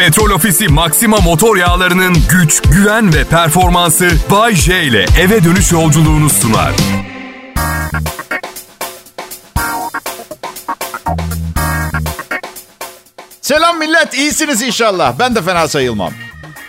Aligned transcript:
Petrol 0.00 0.30
Ofisi 0.30 0.68
Maxima 0.68 1.16
motor 1.16 1.56
yağlarının 1.56 2.16
güç, 2.30 2.62
güven 2.62 3.14
ve 3.14 3.24
performansı 3.24 4.10
Bay 4.30 4.54
J 4.54 4.82
ile 4.82 5.06
eve 5.20 5.44
dönüş 5.44 5.72
yolculuğunu 5.72 6.30
sunar. 6.30 6.72
Selam 13.40 13.78
millet, 13.78 14.14
iyisiniz 14.14 14.62
inşallah. 14.62 15.18
Ben 15.18 15.34
de 15.34 15.42
fena 15.42 15.68
sayılmam. 15.68 16.12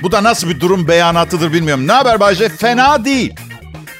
Bu 0.01 0.11
da 0.11 0.23
nasıl 0.23 0.49
bir 0.49 0.59
durum 0.59 0.87
beyanatıdır 0.87 1.53
bilmiyorum. 1.53 1.87
Ne 1.87 1.91
haber 1.91 2.19
Bayce? 2.19 2.49
Fena 2.49 3.05
değil. 3.05 3.35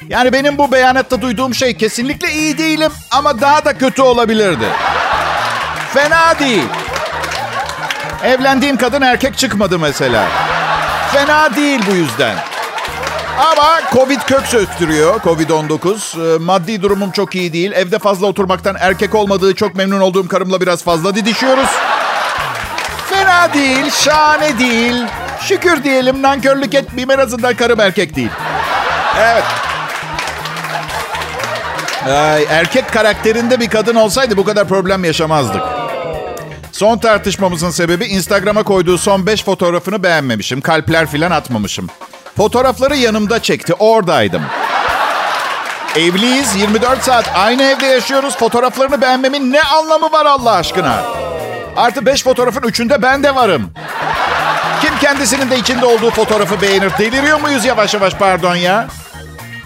Yani 0.08 0.32
benim 0.32 0.58
bu 0.58 0.72
beyanatta 0.72 1.22
duyduğum 1.22 1.54
şey 1.54 1.76
kesinlikle 1.76 2.32
iyi 2.32 2.58
değilim 2.58 2.92
ama 3.10 3.40
daha 3.40 3.64
da 3.64 3.78
kötü 3.78 4.02
olabilirdi. 4.02 4.66
Fena 5.94 6.38
değil. 6.38 6.64
Evlendiğim 8.24 8.76
kadın 8.76 9.02
erkek 9.02 9.38
çıkmadı 9.38 9.78
mesela. 9.78 10.24
Fena 11.12 11.56
değil 11.56 11.80
bu 11.90 11.94
yüzden. 11.94 12.36
Ama 13.38 13.80
Covid 13.92 14.20
kök 14.20 14.46
söktürüyor. 14.46 15.20
Covid-19. 15.20 16.34
Ee, 16.34 16.38
Maddi 16.38 16.82
durumum 16.82 17.10
çok 17.10 17.34
iyi 17.34 17.52
değil. 17.52 17.72
Evde 17.72 17.98
fazla 17.98 18.26
oturmaktan 18.26 18.76
erkek 18.80 19.14
olmadığı 19.14 19.54
çok 19.54 19.74
memnun 19.74 20.00
olduğum 20.00 20.28
karımla 20.28 20.60
biraz 20.60 20.84
fazla 20.84 21.14
didişiyoruz. 21.14 21.68
Fena 23.10 23.54
değil, 23.54 23.90
şahane 23.90 24.58
değil. 24.58 25.04
Şükür 25.40 25.84
diyelim 25.84 26.22
nankörlük 26.22 26.74
etmeyeyim 26.74 27.10
en 27.10 27.18
azından 27.18 27.54
karım 27.54 27.80
erkek 27.80 28.16
değil. 28.16 28.30
Evet. 29.20 29.44
Ay, 32.08 32.46
erkek 32.50 32.92
karakterinde 32.92 33.60
bir 33.60 33.68
kadın 33.68 33.94
olsaydı 33.94 34.36
bu 34.36 34.44
kadar 34.44 34.68
problem 34.68 35.04
yaşamazdık. 35.04 35.62
Son 36.82 36.98
tartışmamızın 36.98 37.70
sebebi 37.70 38.04
Instagram'a 38.04 38.62
koyduğu 38.62 38.98
son 38.98 39.26
5 39.26 39.44
fotoğrafını 39.44 40.02
beğenmemişim. 40.02 40.60
Kalpler 40.60 41.06
filan 41.06 41.30
atmamışım. 41.30 41.86
Fotoğrafları 42.36 42.96
yanımda 42.96 43.42
çekti. 43.42 43.74
Oradaydım. 43.74 44.42
Evliyiz. 45.96 46.56
24 46.56 47.02
saat 47.02 47.30
aynı 47.34 47.62
evde 47.62 47.86
yaşıyoruz. 47.86 48.36
Fotoğraflarını 48.36 49.00
beğenmemin 49.00 49.52
ne 49.52 49.62
anlamı 49.62 50.12
var 50.12 50.26
Allah 50.26 50.52
aşkına? 50.52 51.02
Artı 51.76 52.06
5 52.06 52.22
fotoğrafın 52.22 52.62
üçünde 52.62 53.02
ben 53.02 53.22
de 53.22 53.34
varım. 53.34 53.70
Kim 54.80 54.98
kendisinin 55.00 55.50
de 55.50 55.58
içinde 55.58 55.86
olduğu 55.86 56.10
fotoğrafı 56.10 56.62
beğenir? 56.62 56.98
Deliriyor 56.98 57.40
muyuz 57.40 57.64
yavaş 57.64 57.94
yavaş 57.94 58.14
pardon 58.14 58.54
ya? 58.54 58.88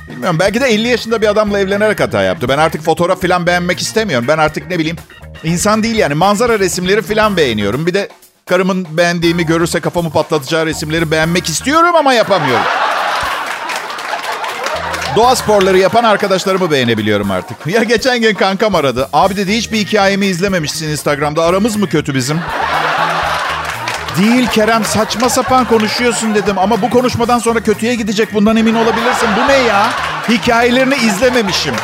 Bilmiyorum 0.08 0.36
belki 0.40 0.60
de 0.60 0.66
50 0.66 0.88
yaşında 0.88 1.22
bir 1.22 1.28
adamla 1.28 1.58
evlenerek 1.58 2.00
hata 2.00 2.22
yaptı. 2.22 2.48
Ben 2.48 2.58
artık 2.58 2.82
fotoğraf 2.82 3.22
falan 3.22 3.46
beğenmek 3.46 3.80
istemiyorum. 3.80 4.28
Ben 4.28 4.38
artık 4.38 4.70
ne 4.70 4.78
bileyim 4.78 4.96
insan 5.44 5.82
değil 5.82 5.96
yani 5.96 6.14
manzara 6.14 6.58
resimleri 6.58 7.02
falan 7.02 7.36
beğeniyorum. 7.36 7.86
Bir 7.86 7.94
de 7.94 8.08
karımın 8.46 8.86
beğendiğimi 8.90 9.46
görürse 9.46 9.80
kafamı 9.80 10.10
patlatacağı 10.10 10.66
resimleri 10.66 11.10
beğenmek 11.10 11.48
istiyorum 11.48 11.96
ama 11.96 12.14
yapamıyorum. 12.14 12.64
Doğa 15.16 15.36
sporları 15.36 15.78
yapan 15.78 16.04
arkadaşlarımı 16.04 16.70
beğenebiliyorum 16.70 17.30
artık. 17.30 17.66
Ya 17.66 17.82
geçen 17.82 18.20
gün 18.20 18.34
kankam 18.34 18.74
aradı. 18.74 19.08
Abi 19.12 19.36
dedi 19.36 19.56
hiçbir 19.56 19.78
hikayemi 19.78 20.26
izlememişsin 20.26 20.88
Instagram'da. 20.88 21.44
Aramız 21.44 21.76
mı 21.76 21.88
kötü 21.88 22.14
bizim? 22.14 22.40
Değil 24.18 24.46
Kerem 24.46 24.84
saçma 24.84 25.28
sapan 25.28 25.64
konuşuyorsun 25.64 26.34
dedim. 26.34 26.58
Ama 26.58 26.82
bu 26.82 26.90
konuşmadan 26.90 27.38
sonra 27.38 27.60
kötüye 27.60 27.94
gidecek 27.94 28.34
bundan 28.34 28.56
emin 28.56 28.74
olabilirsin. 28.74 29.28
Bu 29.36 29.48
ne 29.48 29.56
ya? 29.56 29.90
Hikayelerini 30.28 30.94
izlememişim. 30.96 31.74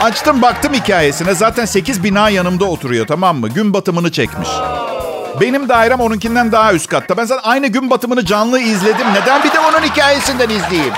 Açtım 0.00 0.42
baktım 0.42 0.74
hikayesine. 0.74 1.34
Zaten 1.34 1.64
8 1.64 2.04
bina 2.04 2.28
yanımda 2.30 2.64
oturuyor 2.64 3.06
tamam 3.06 3.36
mı? 3.36 3.48
Gün 3.48 3.74
batımını 3.74 4.12
çekmiş. 4.12 4.48
Benim 5.40 5.68
dairem 5.68 6.00
onunkinden 6.00 6.52
daha 6.52 6.72
üst 6.72 6.86
katta. 6.86 7.16
Ben 7.16 7.24
zaten 7.24 7.50
aynı 7.50 7.66
gün 7.66 7.90
batımını 7.90 8.24
canlı 8.24 8.60
izledim. 8.60 9.06
Neden 9.14 9.44
bir 9.44 9.52
de 9.52 9.60
onun 9.60 9.82
hikayesinden 9.86 10.48
izleyeyim? 10.48 10.92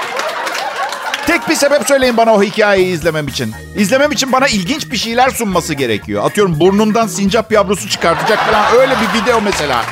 Tek 1.26 1.48
bir 1.48 1.54
sebep 1.54 1.88
söyleyin 1.88 2.16
bana 2.16 2.34
o 2.34 2.42
hikayeyi 2.42 2.94
izlemem 2.94 3.28
için. 3.28 3.54
İzlemem 3.76 4.12
için 4.12 4.32
bana 4.32 4.46
ilginç 4.48 4.90
bir 4.90 4.96
şeyler 4.96 5.30
sunması 5.30 5.74
gerekiyor. 5.74 6.24
Atıyorum 6.24 6.60
burnundan 6.60 7.06
sincap 7.06 7.52
yavrusu 7.52 7.88
çıkartacak 7.88 8.38
falan 8.38 8.64
öyle 8.80 8.94
bir 9.00 9.22
video 9.22 9.40
mesela. 9.40 9.82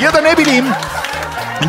Ya 0.00 0.14
da 0.14 0.20
ne 0.20 0.36
bileyim 0.38 0.64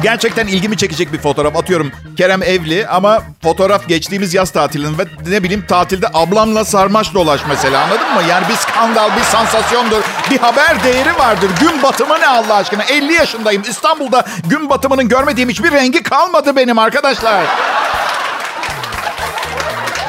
Gerçekten 0.03 0.47
ilgimi 0.47 0.77
çekecek 0.77 1.13
bir 1.13 1.17
fotoğraf. 1.17 1.55
Atıyorum 1.55 1.91
Kerem 2.17 2.43
evli 2.43 2.87
ama 2.87 3.23
fotoğraf 3.43 3.87
geçtiğimiz 3.87 4.33
yaz 4.33 4.51
tatilinin 4.51 4.97
ve 4.97 5.03
ne 5.27 5.43
bileyim 5.43 5.65
tatilde 5.67 6.07
ablamla 6.13 6.65
sarmaş 6.65 7.13
dolaş 7.13 7.41
mesela 7.49 7.81
anladın 7.83 8.13
mı? 8.13 8.21
Yani 8.29 8.45
bir 8.49 8.55
skandal, 8.55 9.15
bir 9.17 9.21
sansasyondur, 9.21 10.01
bir 10.31 10.37
haber 10.37 10.83
değeri 10.83 11.17
vardır. 11.19 11.49
Gün 11.59 11.83
batımı 11.83 12.19
ne 12.19 12.27
Allah 12.27 12.55
aşkına? 12.55 12.83
50 12.83 13.13
yaşındayım. 13.13 13.63
İstanbul'da 13.69 14.25
gün 14.49 14.69
batımının 14.69 15.07
görmediğim 15.09 15.49
hiçbir 15.49 15.71
rengi 15.71 16.03
kalmadı 16.03 16.55
benim 16.55 16.79
arkadaşlar. 16.79 17.43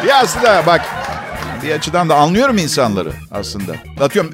Ya 0.07 0.17
aslında 0.17 0.63
bak 0.67 0.81
bir 1.63 1.73
açıdan 1.73 2.09
da 2.09 2.15
anlıyorum 2.15 2.59
insanları 2.59 3.13
aslında. 3.33 3.73
Atıyorum 4.01 4.33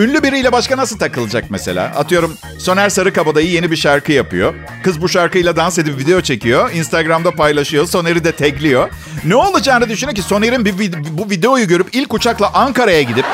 ünlü 0.00 0.22
biriyle 0.22 0.52
başka 0.52 0.76
nasıl 0.76 0.98
takılacak 0.98 1.44
mesela? 1.50 1.84
Atıyorum 1.84 2.36
Soner 2.58 2.88
Sarıkabadayı 2.88 3.50
yeni 3.50 3.70
bir 3.70 3.76
şarkı 3.76 4.12
yapıyor. 4.12 4.54
Kız 4.84 5.02
bu 5.02 5.08
şarkıyla 5.08 5.56
dans 5.56 5.78
edip 5.78 5.98
video 5.98 6.20
çekiyor. 6.20 6.70
Instagram'da 6.72 7.30
paylaşıyor. 7.30 7.86
Soner'i 7.86 8.24
de 8.24 8.32
tagliyor. 8.32 8.88
Ne 9.24 9.36
olacağını 9.36 9.88
düşünün 9.88 10.14
ki 10.14 10.22
Soner'in 10.22 10.64
bir, 10.64 10.92
bu 11.10 11.30
videoyu 11.30 11.68
görüp 11.68 11.88
ilk 11.92 12.14
uçakla 12.14 12.50
Ankara'ya 12.54 13.02
gidip 13.02 13.24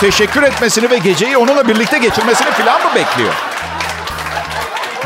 teşekkür 0.00 0.42
etmesini 0.42 0.90
ve 0.90 0.98
geceyi 0.98 1.36
onunla 1.36 1.68
birlikte 1.68 1.98
geçirmesini 1.98 2.50
falan 2.50 2.82
mı 2.82 2.90
bekliyor? 2.94 3.34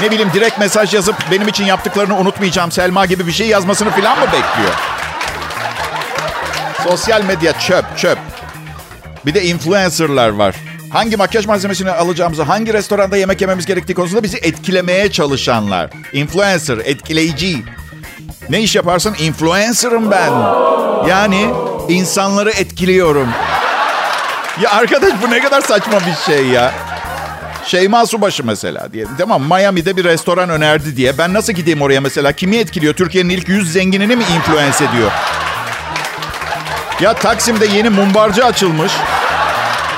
Ne 0.01 0.11
bileyim 0.11 0.31
direkt 0.35 0.59
mesaj 0.59 0.95
yazıp 0.95 1.17
benim 1.31 1.49
için 1.49 1.65
yaptıklarını 1.65 2.19
unutmayacağım 2.19 2.73
Selma 2.73 3.07
gibi 3.07 3.27
bir 3.27 3.33
şey 3.33 3.47
yazmasını 3.49 3.91
falan 3.91 4.19
mı 4.19 4.27
bekliyor? 4.27 4.75
Sosyal 6.85 7.25
medya 7.25 7.59
çöp 7.59 7.99
çöp. 7.99 8.19
Bir 9.27 9.35
de 9.35 9.45
influencerlar 9.45 10.29
var. 10.29 10.55
Hangi 10.91 11.17
makyaj 11.17 11.47
malzemesini 11.47 11.91
alacağımızı, 11.91 12.43
hangi 12.43 12.73
restoranda 12.73 13.17
yemek 13.17 13.41
yememiz 13.41 13.67
gerektiği 13.67 13.95
konusunda 13.95 14.23
bizi 14.23 14.37
etkilemeye 14.39 15.13
çalışanlar. 15.13 15.91
Influencer, 16.13 16.79
etkileyici. 16.85 17.63
Ne 18.51 18.61
iş 18.61 18.77
yaparsın? 18.77 19.17
Influencer'ım 19.19 20.11
ben. 20.11 20.31
Yani 21.09 21.47
insanları 21.89 22.51
etkiliyorum. 22.51 23.29
Ya 24.61 24.71
arkadaş 24.71 25.13
bu 25.27 25.31
ne 25.31 25.41
kadar 25.41 25.61
saçma 25.61 26.01
bir 26.01 26.33
şey 26.33 26.47
ya. 26.47 26.73
Şeyma 27.67 28.07
Subaşı 28.07 28.47
mesela 28.47 28.93
diye. 28.93 29.05
Tamam 29.19 29.43
Miami'de 29.43 29.97
bir 29.97 30.05
restoran 30.05 30.49
önerdi 30.49 30.97
diye. 30.97 31.19
Ben 31.19 31.35
nasıl 31.35 31.53
gideyim 31.53 31.83
oraya 31.83 32.01
mesela? 32.01 32.33
Kimi 32.33 32.57
etkiliyor? 32.57 32.95
Türkiye'nin 32.95 33.31
ilk 33.31 33.49
100 33.49 33.73
zenginini 33.73 34.17
mi 34.17 34.25
influence 34.37 34.85
ediyor? 34.85 35.11
Ya 37.01 37.15
Taksim'de 37.15 37.67
yeni 37.67 37.89
mumbarcı 37.91 38.45
açılmış. 38.45 38.93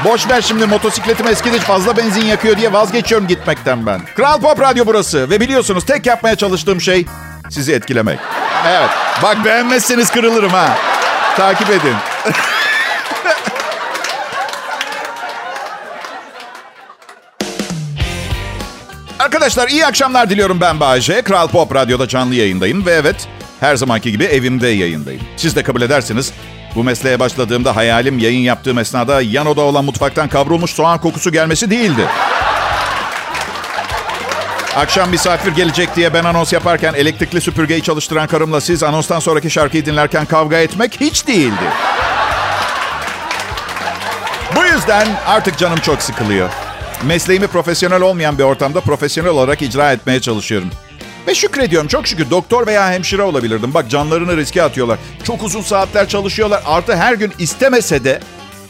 Boş 0.05 0.29
ver 0.29 0.43
şimdi 0.43 0.67
motosikletim 0.67 1.27
eskidir 1.27 1.61
fazla 1.61 1.97
benzin 1.97 2.25
yakıyor 2.25 2.57
diye 2.57 2.73
vazgeçiyorum 2.73 3.27
gitmekten 3.27 3.87
ben. 3.87 4.01
Kral 4.17 4.41
Pop 4.41 4.61
Radyo 4.61 4.87
burası 4.87 5.31
ve 5.31 5.41
biliyorsunuz 5.41 5.87
tek 5.87 6.07
yapmaya 6.07 6.37
çalıştığım 6.37 6.81
şey 6.81 7.07
sizi 7.51 7.73
etkilemek. 7.73 8.19
Evet 8.69 8.91
bak 9.23 9.45
beğenmezseniz 9.45 10.11
kırılırım 10.11 10.51
ha. 10.51 10.77
Takip 11.37 11.71
edin. 11.71 11.95
Arkadaşlar 19.19 19.69
iyi 19.69 19.87
akşamlar 19.87 20.31
diliyorum 20.31 20.61
ben 20.61 20.81
Bahçe. 20.81 21.23
Kral 21.23 21.49
Pop 21.49 21.75
Radyo'da 21.75 22.09
canlı 22.09 22.35
yayındayım 22.35 22.87
ve 22.87 22.93
evet 22.93 23.29
her 23.61 23.77
zamanki 23.77 24.13
gibi 24.13 24.25
evimde 24.25 24.69
yayındayım. 24.69 25.23
Siz 25.37 25.57
de 25.57 25.63
kabul 25.63 25.83
ederseniz 25.83 26.33
bu 26.79 26.85
mesleğe 26.85 27.21
başladığımda 27.21 27.77
hayalim 27.77 28.19
yayın 28.19 28.41
yaptığım 28.41 28.79
esnada 28.79 29.23
yan 29.23 29.47
oda 29.47 29.61
olan 29.61 29.85
mutfaktan 29.85 30.29
kavrulmuş 30.29 30.71
soğan 30.71 31.01
kokusu 31.01 31.33
gelmesi 31.33 31.71
değildi. 31.71 32.07
Akşam 34.77 35.11
misafir 35.11 35.53
gelecek 35.53 35.97
diye 35.97 36.15
ben 36.15 36.25
anons 36.25 36.53
yaparken 36.53 36.95
elektrikli 36.95 37.41
süpürgeyi 37.41 37.83
çalıştıran 37.83 38.27
karımla 38.27 38.61
siz 38.61 38.83
anonstan 38.83 39.21
sonraki 39.21 39.51
şarkıyı 39.51 39.87
dinlerken 39.87 40.27
kavga 40.27 40.59
etmek 40.59 41.01
hiç 41.01 41.27
değildi. 41.27 41.65
Bu 44.57 44.65
yüzden 44.65 45.09
artık 45.27 45.59
canım 45.59 45.79
çok 45.79 46.03
sıkılıyor. 46.03 46.51
Mesleğimi 47.03 47.47
profesyonel 47.47 48.03
olmayan 48.03 48.39
bir 48.39 48.45
ortamda 48.45 48.81
profesyonel 48.81 49.31
olarak 49.31 49.63
icra 49.63 49.93
etmeye 49.93 50.21
çalışıyorum. 50.21 50.71
Ve 51.29 51.35
şükrediyorum 51.35 51.89
çok 51.89 52.07
şükür 52.07 52.31
doktor 52.31 52.67
veya 52.67 52.91
hemşire 52.93 53.23
olabilirdim. 53.23 53.75
Bak 53.75 53.91
canlarını 53.91 54.37
riske 54.37 54.63
atıyorlar. 54.63 54.99
Çok 55.25 55.43
uzun 55.43 55.63
saatler 55.63 56.09
çalışıyorlar. 56.09 56.63
Artı 56.67 56.97
her 56.97 57.15
gün 57.15 57.33
istemese 57.39 58.05
de 58.05 58.21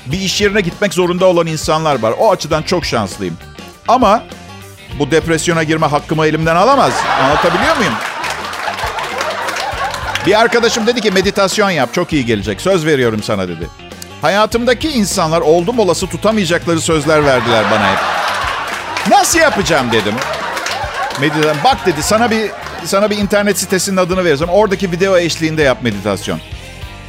bir 0.07 0.21
iş 0.21 0.41
yerine 0.41 0.61
gitmek 0.61 0.95
zorunda 0.95 1.27
olan 1.27 1.47
insanlar 1.47 2.03
var. 2.03 2.15
O 2.19 2.31
açıdan 2.31 2.63
çok 2.63 2.85
şanslıyım. 2.85 3.37
Ama 3.89 4.23
bu 4.99 5.11
depresyona 5.11 5.63
girme 5.63 5.87
hakkımı 5.87 6.27
elimden 6.27 6.57
alamaz. 6.57 6.93
Anlatabiliyor 7.23 7.77
muyum? 7.77 7.95
Bir 10.27 10.41
arkadaşım 10.41 10.87
dedi 10.87 11.01
ki 11.01 11.11
meditasyon 11.11 11.71
yap 11.71 11.95
çok 11.95 12.13
iyi 12.13 12.27
gelecek. 12.27 12.61
Söz 12.61 12.87
veriyorum 12.87 13.23
sana 13.23 13.49
dedi. 13.49 13.69
Hayatımdaki 14.23 14.89
insanlar 14.89 15.41
oldum 15.41 15.79
olası 15.79 16.07
tutamayacakları 16.07 16.81
sözler 16.81 17.25
verdiler 17.25 17.65
bana 17.71 17.93
hep. 17.93 17.99
Nasıl 19.11 19.39
yapacağım 19.39 19.93
dedim. 19.93 20.15
Meditasyon. 21.21 21.57
Bak 21.65 21.87
dedi 21.87 22.03
sana 22.03 22.31
bir 22.31 22.51
sana 22.85 23.11
bir 23.11 23.19
internet 23.19 23.59
sitesinin 23.59 23.97
adını 23.97 24.25
vereceğim. 24.25 24.53
Oradaki 24.53 24.93
video 24.93 25.19
eşliğinde 25.19 25.63
yap 25.63 25.79
meditasyon. 25.83 26.41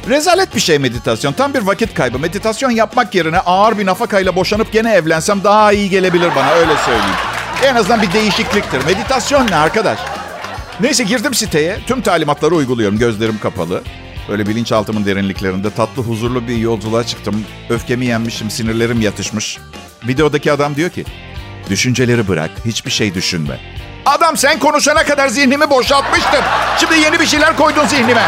Rezalet 0.08 0.54
bir 0.54 0.60
şey 0.60 0.78
meditasyon. 0.78 1.32
Tam 1.32 1.54
bir 1.54 1.62
vakit 1.62 1.94
kaybı. 1.94 2.18
Meditasyon 2.18 2.70
yapmak 2.70 3.14
yerine 3.14 3.38
ağır 3.38 3.78
bir 3.78 3.86
nafakayla 3.86 4.36
boşanıp 4.36 4.72
gene 4.72 4.92
evlensem 4.92 5.44
daha 5.44 5.72
iyi 5.72 5.90
gelebilir 5.90 6.30
bana 6.36 6.50
öyle 6.50 6.76
söyleyeyim. 6.76 7.16
En 7.64 7.74
azından 7.74 8.02
bir 8.02 8.12
değişikliktir. 8.12 8.84
Meditasyon 8.84 9.46
ne 9.46 9.56
arkadaş? 9.56 9.98
Neyse 10.80 11.04
girdim 11.04 11.34
siteye. 11.34 11.78
Tüm 11.86 12.00
talimatları 12.00 12.54
uyguluyorum. 12.54 12.98
Gözlerim 12.98 13.38
kapalı. 13.38 13.82
Böyle 14.28 14.46
bilinçaltımın 14.46 15.06
derinliklerinde 15.06 15.70
tatlı 15.70 16.02
huzurlu 16.02 16.48
bir 16.48 16.56
yolculuğa 16.56 17.04
çıktım. 17.04 17.44
Öfkemi 17.70 18.06
yenmişim, 18.06 18.50
sinirlerim 18.50 19.00
yatışmış. 19.00 19.58
Videodaki 20.08 20.52
adam 20.52 20.76
diyor 20.76 20.90
ki, 20.90 21.04
düşünceleri 21.70 22.28
bırak, 22.28 22.50
hiçbir 22.64 22.90
şey 22.90 23.14
düşünme. 23.14 23.60
Adam 24.10 24.36
sen 24.36 24.58
konuşana 24.58 25.04
kadar 25.04 25.28
zihnimi 25.28 25.70
boşaltmıştım. 25.70 26.40
Şimdi 26.78 26.98
yeni 26.98 27.20
bir 27.20 27.26
şeyler 27.26 27.56
koydun 27.56 27.86
zihnime. 27.86 28.22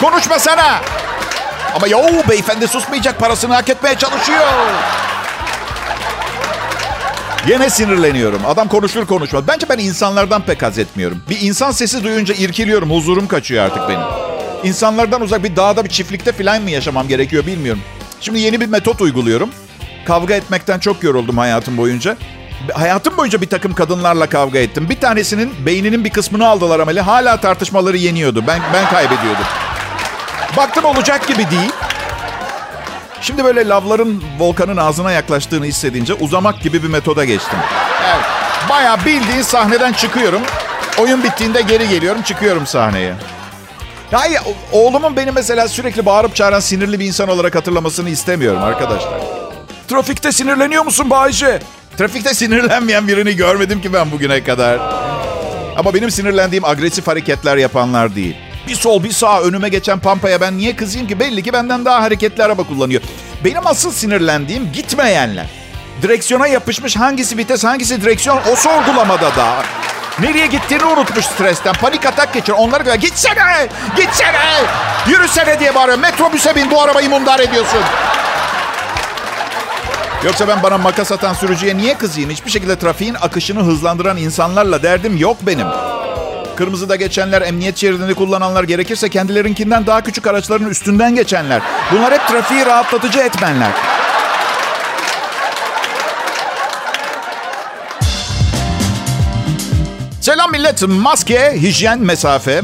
Konuşmasana. 0.00 0.80
Ama 1.74 1.86
yo 1.86 1.98
beyefendi 2.28 2.68
susmayacak 2.68 3.18
parasını 3.18 3.54
hak 3.54 3.68
etmeye 3.68 3.98
çalışıyor. 3.98 4.46
Yine 7.48 7.70
sinirleniyorum. 7.70 8.46
Adam 8.46 8.68
konuşur 8.68 9.06
konuşmaz. 9.06 9.48
Bence 9.48 9.68
ben 9.68 9.78
insanlardan 9.78 10.42
pek 10.42 10.62
haz 10.62 10.78
etmiyorum. 10.78 11.22
Bir 11.30 11.40
insan 11.40 11.70
sesi 11.70 12.04
duyunca 12.04 12.34
irkiliyorum. 12.34 12.90
Huzurum 12.90 13.28
kaçıyor 13.28 13.64
artık 13.64 13.88
benim. 13.88 14.06
İnsanlardan 14.64 15.20
uzak 15.20 15.44
bir 15.44 15.56
dağda 15.56 15.84
bir 15.84 15.90
çiftlikte 15.90 16.32
falan 16.32 16.62
mı 16.62 16.70
yaşamam 16.70 17.08
gerekiyor 17.08 17.46
bilmiyorum. 17.46 17.82
Şimdi 18.20 18.40
yeni 18.40 18.60
bir 18.60 18.66
metot 18.66 19.00
uyguluyorum. 19.00 19.50
Kavga 20.06 20.34
etmekten 20.34 20.78
çok 20.78 21.02
yoruldum 21.02 21.38
hayatım 21.38 21.76
boyunca. 21.76 22.16
Hayatım 22.72 23.16
boyunca 23.16 23.40
bir 23.40 23.48
takım 23.48 23.74
kadınlarla 23.74 24.26
kavga 24.26 24.58
ettim. 24.58 24.88
Bir 24.90 25.00
tanesinin 25.00 25.66
beyninin 25.66 26.04
bir 26.04 26.10
kısmını 26.10 26.48
aldılar 26.48 26.80
ameli. 26.80 27.00
Hala 27.00 27.40
tartışmaları 27.40 27.96
yeniyordu. 27.96 28.44
Ben 28.46 28.60
ben 28.74 28.90
kaybediyordum. 28.90 29.44
Baktım 30.56 30.84
olacak 30.84 31.26
gibi 31.28 31.50
değil. 31.50 31.72
Şimdi 33.20 33.44
böyle 33.44 33.68
lavların 33.68 34.24
volkanın 34.38 34.76
ağzına 34.76 35.12
yaklaştığını 35.12 35.64
hissedince 35.64 36.14
uzamak 36.14 36.60
gibi 36.60 36.82
bir 36.82 36.88
metoda 36.88 37.24
geçtim. 37.24 37.58
Evet. 38.06 38.24
Bayağı 38.70 39.04
bildiğin 39.04 39.42
sahneden 39.42 39.92
çıkıyorum. 39.92 40.42
Oyun 40.98 41.24
bittiğinde 41.24 41.62
geri 41.62 41.88
geliyorum, 41.88 42.22
çıkıyorum 42.22 42.66
sahneye. 42.66 43.14
Hayır, 44.10 44.40
oğlumun 44.72 45.16
beni 45.16 45.30
mesela 45.32 45.68
sürekli 45.68 46.06
bağırıp 46.06 46.36
çağıran 46.36 46.60
sinirli 46.60 47.00
bir 47.00 47.06
insan 47.06 47.28
olarak 47.28 47.54
hatırlamasını 47.54 48.08
istemiyorum 48.08 48.62
arkadaşlar. 48.62 49.20
Trafikte 49.88 50.32
sinirleniyor 50.32 50.84
musun 50.84 51.10
Bayce? 51.10 51.60
Trafikte 51.98 52.34
sinirlenmeyen 52.34 53.08
birini 53.08 53.36
görmedim 53.36 53.80
ki 53.80 53.92
ben 53.92 54.10
bugüne 54.10 54.44
kadar. 54.44 54.78
Ama 55.76 55.94
benim 55.94 56.10
sinirlendiğim 56.10 56.64
agresif 56.64 57.06
hareketler 57.06 57.56
yapanlar 57.56 58.14
değil. 58.14 58.36
Bir 58.68 58.74
sol 58.74 59.04
bir 59.04 59.12
sağ 59.12 59.40
önüme 59.40 59.68
geçen 59.68 59.98
pampaya 59.98 60.40
ben 60.40 60.58
niye 60.58 60.76
kızayım 60.76 61.08
ki? 61.08 61.20
Belli 61.20 61.42
ki 61.42 61.52
benden 61.52 61.84
daha 61.84 62.02
hareketli 62.02 62.44
araba 62.44 62.62
kullanıyor. 62.62 63.02
Benim 63.44 63.66
asıl 63.66 63.92
sinirlendiğim 63.92 64.72
gitmeyenler. 64.72 65.46
Direksiyona 66.02 66.46
yapışmış 66.46 66.96
hangisi 66.96 67.36
vites 67.36 67.64
hangisi 67.64 68.02
direksiyon 68.02 68.40
o 68.52 68.56
sorgulamada 68.56 69.36
da. 69.36 69.62
Nereye 70.20 70.46
gittiğini 70.46 70.84
unutmuş 70.84 71.24
stresten. 71.24 71.72
Panik 71.72 72.06
atak 72.06 72.34
geçir. 72.34 72.52
Onları 72.52 72.82
göre 72.82 72.96
gitsene, 72.96 73.68
gitsene, 73.96 74.62
yürüsene 75.08 75.60
diye 75.60 75.74
bağırıyor. 75.74 75.98
Metrobüse 75.98 76.56
bin 76.56 76.70
bu 76.70 76.82
arabayı 76.82 77.10
mundar 77.10 77.40
ediyorsun. 77.40 77.80
Yoksa 80.24 80.48
ben 80.48 80.62
bana 80.62 80.78
makas 80.78 81.12
atan 81.12 81.34
sürücüye 81.34 81.76
niye 81.76 81.98
kızayım? 81.98 82.30
Hiçbir 82.30 82.50
şekilde 82.50 82.78
trafiğin 82.78 83.14
akışını 83.14 83.60
hızlandıran 83.62 84.16
insanlarla 84.16 84.82
derdim 84.82 85.16
yok 85.16 85.36
benim. 85.42 85.66
Kırmızıda 86.56 86.96
geçenler, 86.96 87.42
emniyet 87.42 87.76
şeridini 87.76 88.14
kullananlar 88.14 88.64
gerekirse 88.64 89.08
kendilerinkinden 89.08 89.86
daha 89.86 90.00
küçük 90.00 90.26
araçların 90.26 90.70
üstünden 90.70 91.14
geçenler. 91.14 91.62
Bunlar 91.92 92.12
hep 92.12 92.28
trafiği 92.28 92.66
rahatlatıcı 92.66 93.18
etmenler. 93.18 93.70
Selam 100.20 100.50
millet. 100.50 100.88
Maske, 100.88 101.52
hijyen, 101.62 101.98
mesafe 101.98 102.62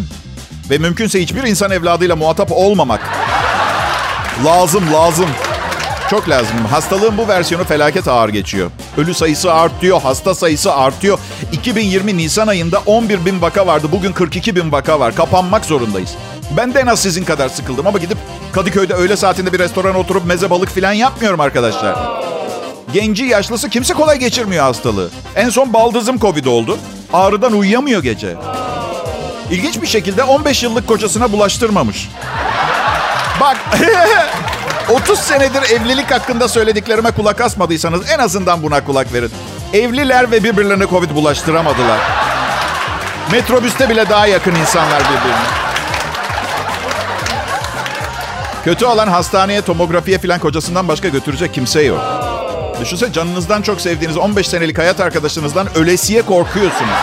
ve 0.71 0.79
mümkünse 0.79 1.23
hiçbir 1.23 1.43
insan 1.43 1.71
evladıyla 1.71 2.17
muhatap 2.17 2.53
olmamak. 2.53 3.01
Lazım, 4.45 4.93
lazım. 4.93 5.29
Çok 6.11 6.29
lazım. 6.29 6.57
Hastalığın 6.71 7.19
bu 7.19 7.29
versiyonu 7.29 7.65
felaket 7.65 8.09
ağır 8.09 8.29
geçiyor. 8.29 8.71
Ölü 8.97 9.15
sayısı 9.15 9.53
artıyor, 9.53 10.01
hasta 10.03 10.35
sayısı 10.35 10.75
artıyor. 10.75 11.19
2020 11.53 12.17
Nisan 12.17 12.47
ayında 12.47 12.83
11 12.87 13.25
bin 13.25 13.43
vaka 13.43 13.67
vardı. 13.67 13.87
Bugün 13.93 14.13
42 14.13 14.57
bin 14.57 14.73
vaka 14.73 15.01
var. 15.01 15.15
Kapanmak 15.15 15.65
zorundayız. 15.65 16.15
Ben 16.57 16.75
de 16.75 16.81
en 16.81 16.87
az 16.87 17.03
sizin 17.03 17.25
kadar 17.25 17.49
sıkıldım 17.49 17.87
ama 17.87 17.99
gidip 17.99 18.19
Kadıköy'de 18.53 18.95
öğle 18.95 19.17
saatinde 19.17 19.53
bir 19.53 19.59
restorana 19.59 19.99
oturup 19.99 20.27
meze 20.27 20.51
balık 20.51 20.69
falan 20.69 20.93
yapmıyorum 20.93 21.41
arkadaşlar. 21.41 21.97
Genci 22.93 23.25
yaşlısı 23.25 23.71
kimse 23.71 23.95
kolay 23.95 24.19
geçirmiyor 24.19 24.65
hastalığı. 24.65 25.11
En 25.37 25.49
son 25.49 25.73
baldızım 25.73 26.19
Covid 26.19 26.45
oldu. 26.45 26.79
Ağrıdan 27.13 27.53
uyuyamıyor 27.53 28.03
gece. 28.03 28.37
İlginç 29.51 29.83
bir 29.83 29.87
şekilde 29.87 30.23
15 30.23 30.63
yıllık 30.63 30.87
kocasına 30.87 31.33
bulaştırmamış. 31.33 32.09
Bak 33.41 33.57
30 34.91 35.19
senedir 35.19 35.63
evlilik 35.63 36.11
hakkında 36.11 36.49
söylediklerime 36.49 37.11
kulak 37.11 37.41
asmadıysanız 37.41 38.11
en 38.11 38.19
azından 38.19 38.63
buna 38.63 38.85
kulak 38.85 39.13
verin. 39.13 39.31
Evliler 39.73 40.31
ve 40.31 40.45
birbirlerine 40.45 40.87
Covid 40.87 41.11
bulaştıramadılar. 41.11 41.99
Metrobüste 43.33 43.89
bile 43.89 44.09
daha 44.09 44.27
yakın 44.27 44.55
insanlar 44.55 45.01
birbirine. 45.01 45.47
Kötü 48.65 48.85
olan 48.85 49.09
hastaneye, 49.09 49.63
tomografiye 49.63 50.19
falan 50.19 50.39
kocasından 50.39 50.89
başka 50.89 51.09
götürecek 51.09 51.55
kimse 51.55 51.83
yok. 51.83 52.01
Düşünsene 52.81 53.13
canınızdan 53.13 53.63
çok 53.63 53.81
sevdiğiniz 53.81 54.17
15 54.17 54.49
senelik 54.49 54.79
hayat 54.79 55.01
arkadaşınızdan 55.01 55.69
ölesiye 55.75 56.23
korkuyorsunuz. 56.23 56.99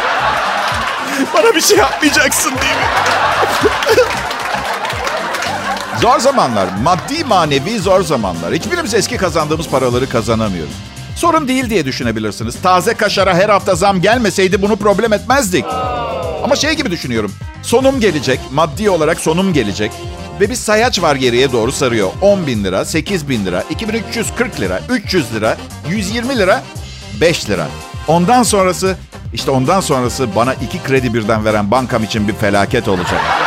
Bana 1.33 1.56
bir 1.56 1.62
şey 1.62 1.78
yapmayacaksın 1.78 2.51
değil 2.51 2.75
mi? 2.75 4.06
Zor 6.01 6.19
zamanlar. 6.19 6.67
Maddi 6.83 7.23
manevi 7.23 7.79
zor 7.79 8.01
zamanlar. 8.01 8.53
Hiçbirimiz 8.53 8.94
eski 8.94 9.17
kazandığımız 9.17 9.67
paraları 9.69 10.09
kazanamıyoruz. 10.09 10.73
Sorun 11.15 11.47
değil 11.47 11.69
diye 11.69 11.85
düşünebilirsiniz. 11.85 12.61
Taze 12.61 12.94
kaşara 12.94 13.35
her 13.35 13.49
hafta 13.49 13.75
zam 13.75 14.01
gelmeseydi 14.01 14.61
bunu 14.61 14.75
problem 14.75 15.13
etmezdik. 15.13 15.66
Ama 16.44 16.56
şey 16.56 16.73
gibi 16.73 16.92
düşünüyorum. 16.92 17.31
Sonum 17.63 17.99
gelecek. 17.99 18.39
Maddi 18.51 18.89
olarak 18.89 19.19
sonum 19.19 19.54
gelecek. 19.54 19.92
Ve 20.39 20.49
bir 20.49 20.56
sayaç 20.56 21.01
var 21.01 21.16
geriye 21.16 21.51
doğru 21.51 21.71
sarıyor. 21.71 22.09
10 22.21 22.47
bin 22.47 22.63
lira, 22.63 22.85
8 22.85 23.30
bin 23.30 23.45
lira, 23.45 23.63
2340 23.69 24.59
lira, 24.59 24.80
300 24.89 25.33
lira, 25.33 25.57
120 25.89 26.37
lira, 26.37 26.63
5 27.21 27.49
lira. 27.49 27.68
Ondan 28.07 28.44
sonrası, 28.44 28.95
işte 29.33 29.51
ondan 29.51 29.80
sonrası 29.80 30.35
bana 30.35 30.54
iki 30.54 30.83
kredi 30.83 31.13
birden 31.13 31.45
veren 31.45 31.71
bankam 31.71 32.04
için 32.04 32.27
bir 32.27 32.33
felaket 32.33 32.87
olacak. 32.87 33.46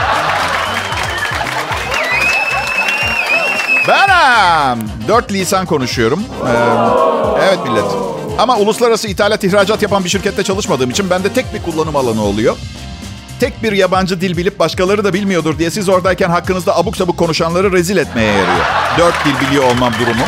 Benim. 4.21 5.09
4 5.09 5.33
lisan 5.33 5.67
konuşuyorum. 5.67 6.23
Ee, 6.47 7.45
evet 7.45 7.59
millet. 7.65 7.85
Ama 8.39 8.57
uluslararası 8.57 9.09
ithalat 9.09 9.45
ihracat 9.45 9.83
yapan 9.83 10.05
bir 10.05 10.09
şirkette 10.09 10.43
çalışmadığım 10.43 10.91
için 10.91 11.11
bende 11.11 11.33
tek 11.33 11.55
bir 11.55 11.63
kullanım 11.63 11.97
alanı 11.97 12.23
oluyor. 12.23 12.57
Tek 13.41 13.63
bir 13.63 13.73
yabancı 13.73 14.21
dil 14.21 14.37
bilip 14.37 14.59
başkaları 14.59 15.05
da 15.05 15.13
bilmiyordur 15.13 15.59
diye 15.59 15.71
siz 15.71 15.89
oradayken 15.89 16.31
hakkınızda 16.31 16.77
abuk 16.77 16.97
sabuk 16.97 17.17
konuşanları 17.17 17.73
rezil 17.73 17.97
etmeye 17.97 18.33
yarıyor. 18.33 18.67
Dört 18.99 19.15
dil 19.25 19.47
biliyor 19.49 19.65
olmam 19.65 19.93
durumu. 20.01 20.25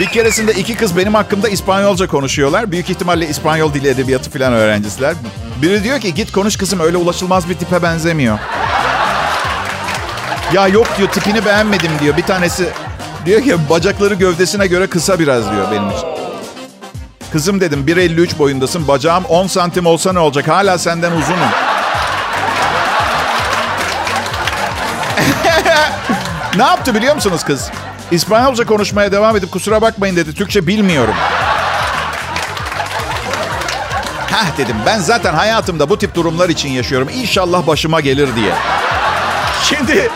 Bir 0.00 0.06
keresinde 0.06 0.52
iki 0.52 0.74
kız 0.74 0.96
benim 0.96 1.14
hakkımda 1.14 1.48
İspanyolca 1.48 2.06
konuşuyorlar. 2.06 2.72
Büyük 2.72 2.90
ihtimalle 2.90 3.28
İspanyol 3.28 3.74
dili 3.74 3.88
edebiyatı 3.88 4.30
falan 4.30 4.52
öğrencisiler. 4.52 5.14
Biri 5.62 5.84
diyor 5.84 6.00
ki 6.00 6.14
git 6.14 6.32
konuş 6.32 6.56
kızım 6.56 6.80
öyle 6.80 6.96
ulaşılmaz 6.96 7.48
bir 7.48 7.54
tipe 7.54 7.82
benzemiyor. 7.82 8.38
Ya 10.52 10.68
yok 10.68 10.86
diyor 10.98 11.08
tipini 11.08 11.44
beğenmedim 11.44 11.90
diyor. 12.00 12.16
Bir 12.16 12.22
tanesi 12.22 12.68
diyor 13.26 13.42
ki 13.42 13.56
bacakları 13.70 14.14
gövdesine 14.14 14.66
göre 14.66 14.86
kısa 14.86 15.18
biraz 15.18 15.50
diyor 15.50 15.70
benim 15.72 15.90
için. 15.90 16.08
Kızım 17.32 17.60
dedim 17.60 17.84
1.53 17.86 18.38
boyundasın. 18.38 18.88
Bacağım 18.88 19.24
10 19.24 19.46
santim 19.46 19.86
olsa 19.86 20.12
ne 20.12 20.18
olacak? 20.18 20.48
Hala 20.48 20.78
senden 20.78 21.12
uzunum. 21.12 21.38
ne 26.56 26.62
yaptı 26.62 26.94
biliyor 26.94 27.14
musunuz 27.14 27.44
kız? 27.44 27.70
İspanyolca 28.10 28.66
konuşmaya 28.66 29.12
devam 29.12 29.36
edip 29.36 29.52
kusura 29.52 29.82
bakmayın 29.82 30.16
dedi. 30.16 30.34
Türkçe 30.34 30.66
bilmiyorum. 30.66 31.14
Heh 34.26 34.58
dedim 34.58 34.76
ben 34.86 34.98
zaten 34.98 35.34
hayatımda 35.34 35.90
bu 35.90 35.98
tip 35.98 36.14
durumlar 36.14 36.48
için 36.48 36.68
yaşıyorum. 36.68 37.08
İnşallah 37.14 37.66
başıma 37.66 38.00
gelir 38.00 38.36
diye. 38.36 38.52
Şimdi 39.62 40.10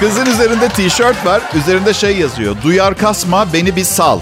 kızın 0.00 0.26
üzerinde 0.26 0.68
tişört 0.68 1.26
var. 1.26 1.42
Üzerinde 1.54 1.94
şey 1.94 2.16
yazıyor. 2.16 2.56
Duyar 2.62 2.94
kasma 2.98 3.52
beni 3.52 3.76
bir 3.76 3.84
sal. 3.84 4.20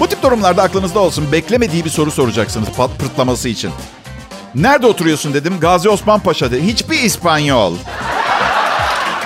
Bu 0.00 0.06
tip 0.06 0.22
durumlarda 0.22 0.62
aklınızda 0.62 0.98
olsun. 1.00 1.32
Beklemediği 1.32 1.84
bir 1.84 1.90
soru 1.90 2.10
soracaksınız 2.10 2.68
pat 2.76 2.90
pırtlaması 2.98 3.48
için. 3.48 3.70
Nerede 4.54 4.86
oturuyorsun 4.86 5.34
dedim. 5.34 5.60
Gazi 5.60 5.88
Osman 5.88 6.20
Paşa'da. 6.20 6.56
Hiçbir 6.56 6.98
İspanyol. 6.98 7.74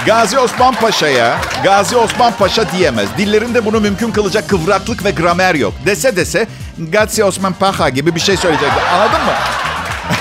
Gazi 0.06 0.38
Osman 0.38 0.74
Paşa'ya 0.74 1.38
Gazi 1.64 1.96
Osman 1.96 2.32
Paşa 2.32 2.72
diyemez. 2.72 3.08
Dillerinde 3.18 3.64
bunu 3.64 3.80
mümkün 3.80 4.10
kılacak 4.10 4.48
kıvraklık 4.48 5.04
ve 5.04 5.10
gramer 5.10 5.54
yok. 5.54 5.74
Dese 5.86 6.16
dese 6.16 6.46
Gazi 6.78 7.24
Osman 7.24 7.52
Paşa 7.52 7.88
gibi 7.88 8.14
bir 8.14 8.20
şey 8.20 8.36
söyleyecek. 8.36 8.70
Anladın 8.94 9.20
mı? 9.24 9.32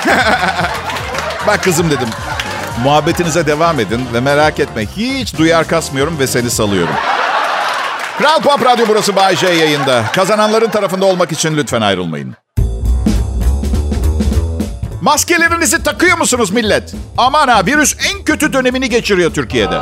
Bak 1.47 1.63
kızım 1.63 1.91
dedim. 1.91 2.07
Muhabbetinize 2.83 3.47
devam 3.47 3.79
edin 3.79 4.01
ve 4.13 4.19
merak 4.19 4.59
etme. 4.59 4.85
Hiç 4.97 5.37
duyar 5.37 5.67
kasmıyorum 5.67 6.19
ve 6.19 6.27
seni 6.27 6.49
salıyorum. 6.49 6.93
Kral 8.17 8.41
Pop 8.41 8.65
Radyo 8.65 8.85
burası 8.87 9.15
Bay 9.15 9.35
J 9.35 9.47
yayında. 9.49 10.03
Kazananların 10.15 10.69
tarafında 10.69 11.05
olmak 11.05 11.31
için 11.31 11.57
lütfen 11.57 11.81
ayrılmayın. 11.81 12.35
Maskelerinizi 15.01 15.83
takıyor 15.83 16.17
musunuz 16.17 16.51
millet? 16.51 16.93
Aman 17.17 17.47
ha 17.47 17.65
virüs 17.65 17.95
en 18.13 18.23
kötü 18.23 18.53
dönemini 18.53 18.89
geçiriyor 18.89 19.33
Türkiye'de. 19.33 19.79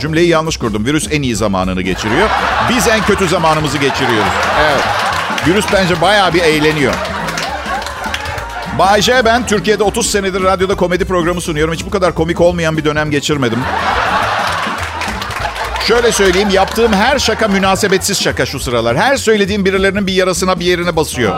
Cümleyi 0.00 0.28
yanlış 0.28 0.56
kurdum. 0.56 0.86
Virüs 0.86 1.08
en 1.12 1.22
iyi 1.22 1.36
zamanını 1.36 1.82
geçiriyor. 1.82 2.28
Biz 2.70 2.88
en 2.88 3.02
kötü 3.02 3.28
zamanımızı 3.28 3.78
geçiriyoruz. 3.78 4.32
Evet. 4.60 4.82
Virüs 5.46 5.66
bence 5.72 6.00
bayağı 6.00 6.34
bir 6.34 6.42
eğleniyor. 6.42 6.94
Bay 8.78 9.02
J 9.02 9.24
ben 9.24 9.46
Türkiye'de 9.46 9.82
30 9.82 10.10
senedir 10.10 10.42
radyoda 10.42 10.74
komedi 10.74 11.04
programı 11.04 11.40
sunuyorum. 11.40 11.74
Hiç 11.74 11.84
bu 11.86 11.90
kadar 11.90 12.14
komik 12.14 12.40
olmayan 12.40 12.76
bir 12.76 12.84
dönem 12.84 13.10
geçirmedim. 13.10 13.58
Şöyle 15.88 16.12
söyleyeyim 16.12 16.50
yaptığım 16.50 16.92
her 16.92 17.18
şaka 17.18 17.48
münasebetsiz 17.48 18.22
şaka 18.22 18.46
şu 18.46 18.60
sıralar. 18.60 18.96
Her 18.96 19.16
söylediğim 19.16 19.64
birilerinin 19.64 20.06
bir 20.06 20.12
yarasına 20.12 20.60
bir 20.60 20.64
yerine 20.64 20.96
basıyor. 20.96 21.34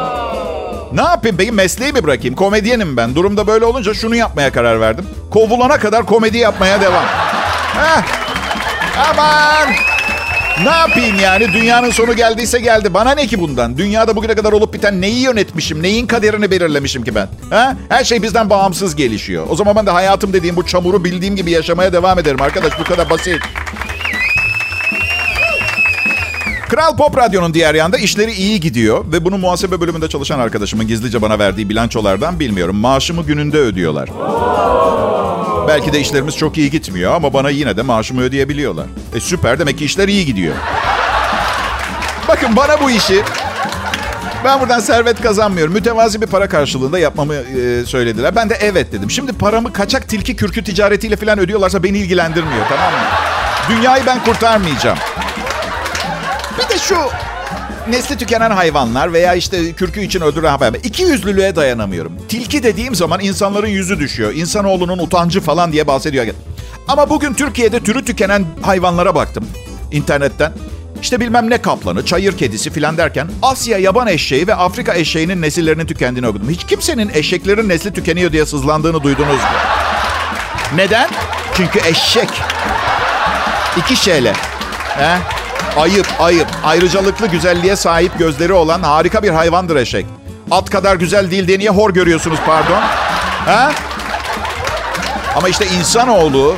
Ne 0.92 1.02
yapayım 1.02 1.36
peki 1.36 1.52
mesleği 1.52 1.92
mi 1.92 2.04
bırakayım? 2.04 2.34
Komedyenim 2.36 2.96
ben. 2.96 3.14
Durumda 3.14 3.46
böyle 3.46 3.64
olunca 3.64 3.94
şunu 3.94 4.16
yapmaya 4.16 4.52
karar 4.52 4.80
verdim. 4.80 5.06
Kovulana 5.30 5.78
kadar 5.78 6.06
komedi 6.06 6.38
yapmaya 6.38 6.80
devam. 6.80 7.04
Heh. 7.74 8.02
Aman. 9.10 9.93
Ne 10.62 10.70
yapayım 10.70 11.16
yani? 11.22 11.52
Dünyanın 11.52 11.90
sonu 11.90 12.16
geldiyse 12.16 12.60
geldi. 12.60 12.94
Bana 12.94 13.10
ne 13.14 13.26
ki 13.26 13.40
bundan? 13.40 13.78
Dünyada 13.78 14.16
bugüne 14.16 14.34
kadar 14.34 14.52
olup 14.52 14.74
biten 14.74 15.00
neyi 15.00 15.20
yönetmişim? 15.20 15.82
Neyin 15.82 16.06
kaderini 16.06 16.50
belirlemişim 16.50 17.04
ki 17.04 17.14
ben? 17.14 17.28
Ha? 17.50 17.76
Her 17.88 18.04
şey 18.04 18.22
bizden 18.22 18.50
bağımsız 18.50 18.96
gelişiyor. 18.96 19.46
O 19.50 19.56
zaman 19.56 19.76
ben 19.76 19.86
de 19.86 19.90
hayatım 19.90 20.32
dediğim 20.32 20.56
bu 20.56 20.66
çamuru 20.66 21.04
bildiğim 21.04 21.36
gibi 21.36 21.50
yaşamaya 21.50 21.92
devam 21.92 22.18
ederim. 22.18 22.42
Arkadaş 22.42 22.72
bu 22.80 22.84
kadar 22.84 23.10
basit. 23.10 23.40
Kral 26.68 26.96
Pop 26.96 27.16
Radyo'nun 27.16 27.54
diğer 27.54 27.74
yanında 27.74 27.98
işleri 27.98 28.32
iyi 28.32 28.60
gidiyor 28.60 29.04
ve 29.12 29.24
bunu 29.24 29.38
muhasebe 29.38 29.80
bölümünde 29.80 30.08
çalışan 30.08 30.38
arkadaşımın 30.38 30.86
gizlice 30.86 31.22
bana 31.22 31.38
verdiği 31.38 31.68
bilançolardan 31.68 32.40
bilmiyorum. 32.40 32.76
Maaşımı 32.76 33.22
gününde 33.22 33.58
ödüyorlar. 33.58 34.08
Belki 35.68 35.92
de 35.92 36.00
işlerimiz 36.00 36.36
çok 36.36 36.58
iyi 36.58 36.70
gitmiyor 36.70 37.14
ama 37.14 37.32
bana 37.32 37.50
yine 37.50 37.76
de 37.76 37.82
maaşımı 37.82 38.22
ödeyebiliyorlar. 38.22 38.86
E 39.14 39.20
süper 39.20 39.58
demek 39.58 39.78
ki 39.78 39.84
işler 39.84 40.08
iyi 40.08 40.26
gidiyor. 40.26 40.54
Bakın 42.28 42.56
bana 42.56 42.80
bu 42.80 42.90
işi 42.90 43.22
ben 44.44 44.60
buradan 44.60 44.80
servet 44.80 45.22
kazanmıyorum. 45.22 45.74
Mütevazi 45.74 46.20
bir 46.20 46.26
para 46.26 46.48
karşılığında 46.48 46.98
yapmamı 46.98 47.34
e, 47.34 47.84
söylediler. 47.86 48.36
Ben 48.36 48.50
de 48.50 48.58
evet 48.60 48.92
dedim. 48.92 49.10
Şimdi 49.10 49.32
paramı 49.32 49.72
kaçak 49.72 50.08
tilki 50.08 50.36
kürkü 50.36 50.64
ticaretiyle 50.64 51.16
falan 51.16 51.38
ödüyorlarsa 51.38 51.82
beni 51.82 51.98
ilgilendirmiyor 51.98 52.66
tamam 52.68 52.92
mı? 52.92 52.98
Dünyayı 53.68 54.06
ben 54.06 54.24
kurtarmayacağım. 54.24 54.98
Bir 56.58 56.74
de 56.74 56.78
şu 56.78 56.96
nesli 57.90 58.18
tükenen 58.18 58.50
hayvanlar 58.50 59.12
veya 59.12 59.34
işte 59.34 59.72
kürkü 59.72 60.00
için 60.00 60.20
öldüren 60.20 60.48
hayvanlar. 60.48 60.80
İki 60.84 61.02
yüzlülüğe 61.02 61.56
dayanamıyorum. 61.56 62.12
Tilki 62.28 62.62
dediğim 62.62 62.94
zaman 62.94 63.20
insanların 63.20 63.66
yüzü 63.66 63.98
düşüyor. 63.98 64.34
İnsanoğlunun 64.34 64.98
utancı 64.98 65.40
falan 65.40 65.72
diye 65.72 65.86
bahsediyor. 65.86 66.26
Ama 66.88 67.10
bugün 67.10 67.34
Türkiye'de 67.34 67.80
türü 67.80 68.04
tükenen 68.04 68.44
hayvanlara 68.62 69.14
baktım 69.14 69.44
internetten. 69.92 70.52
İşte 71.02 71.20
bilmem 71.20 71.50
ne 71.50 71.62
kaplanı, 71.62 72.04
çayır 72.04 72.38
kedisi 72.38 72.70
filan 72.70 72.96
derken 72.96 73.28
Asya 73.42 73.78
yaban 73.78 74.06
eşeği 74.06 74.46
ve 74.46 74.54
Afrika 74.54 74.94
eşeğinin 74.94 75.42
nesillerinin 75.42 75.86
tükendiğini 75.86 76.28
okudum. 76.28 76.50
Hiç 76.50 76.64
kimsenin 76.64 77.10
eşeklerin 77.14 77.68
nesli 77.68 77.92
tükeniyor 77.92 78.32
diye 78.32 78.46
sızlandığını 78.46 79.02
duydunuz 79.02 79.36
mu? 79.36 79.58
Neden? 80.76 81.08
Çünkü 81.54 81.80
eşek. 81.88 82.28
İki 83.76 83.96
şeyle. 83.96 84.32
He? 84.96 85.43
Ayıp, 85.78 86.06
ayıp. 86.18 86.46
Ayrıcalıklı 86.64 87.26
güzelliğe 87.26 87.76
sahip 87.76 88.18
gözleri 88.18 88.52
olan 88.52 88.82
harika 88.82 89.22
bir 89.22 89.30
hayvandır 89.30 89.76
eşek. 89.76 90.06
At 90.50 90.70
kadar 90.70 90.96
güzel 90.96 91.30
değil 91.30 91.48
diye 91.48 91.58
niye 91.58 91.70
hor 91.70 91.90
görüyorsunuz 91.90 92.38
pardon? 92.46 92.80
Ha? 93.46 93.72
Ama 95.36 95.48
işte 95.48 95.66
insanoğlu 95.66 96.54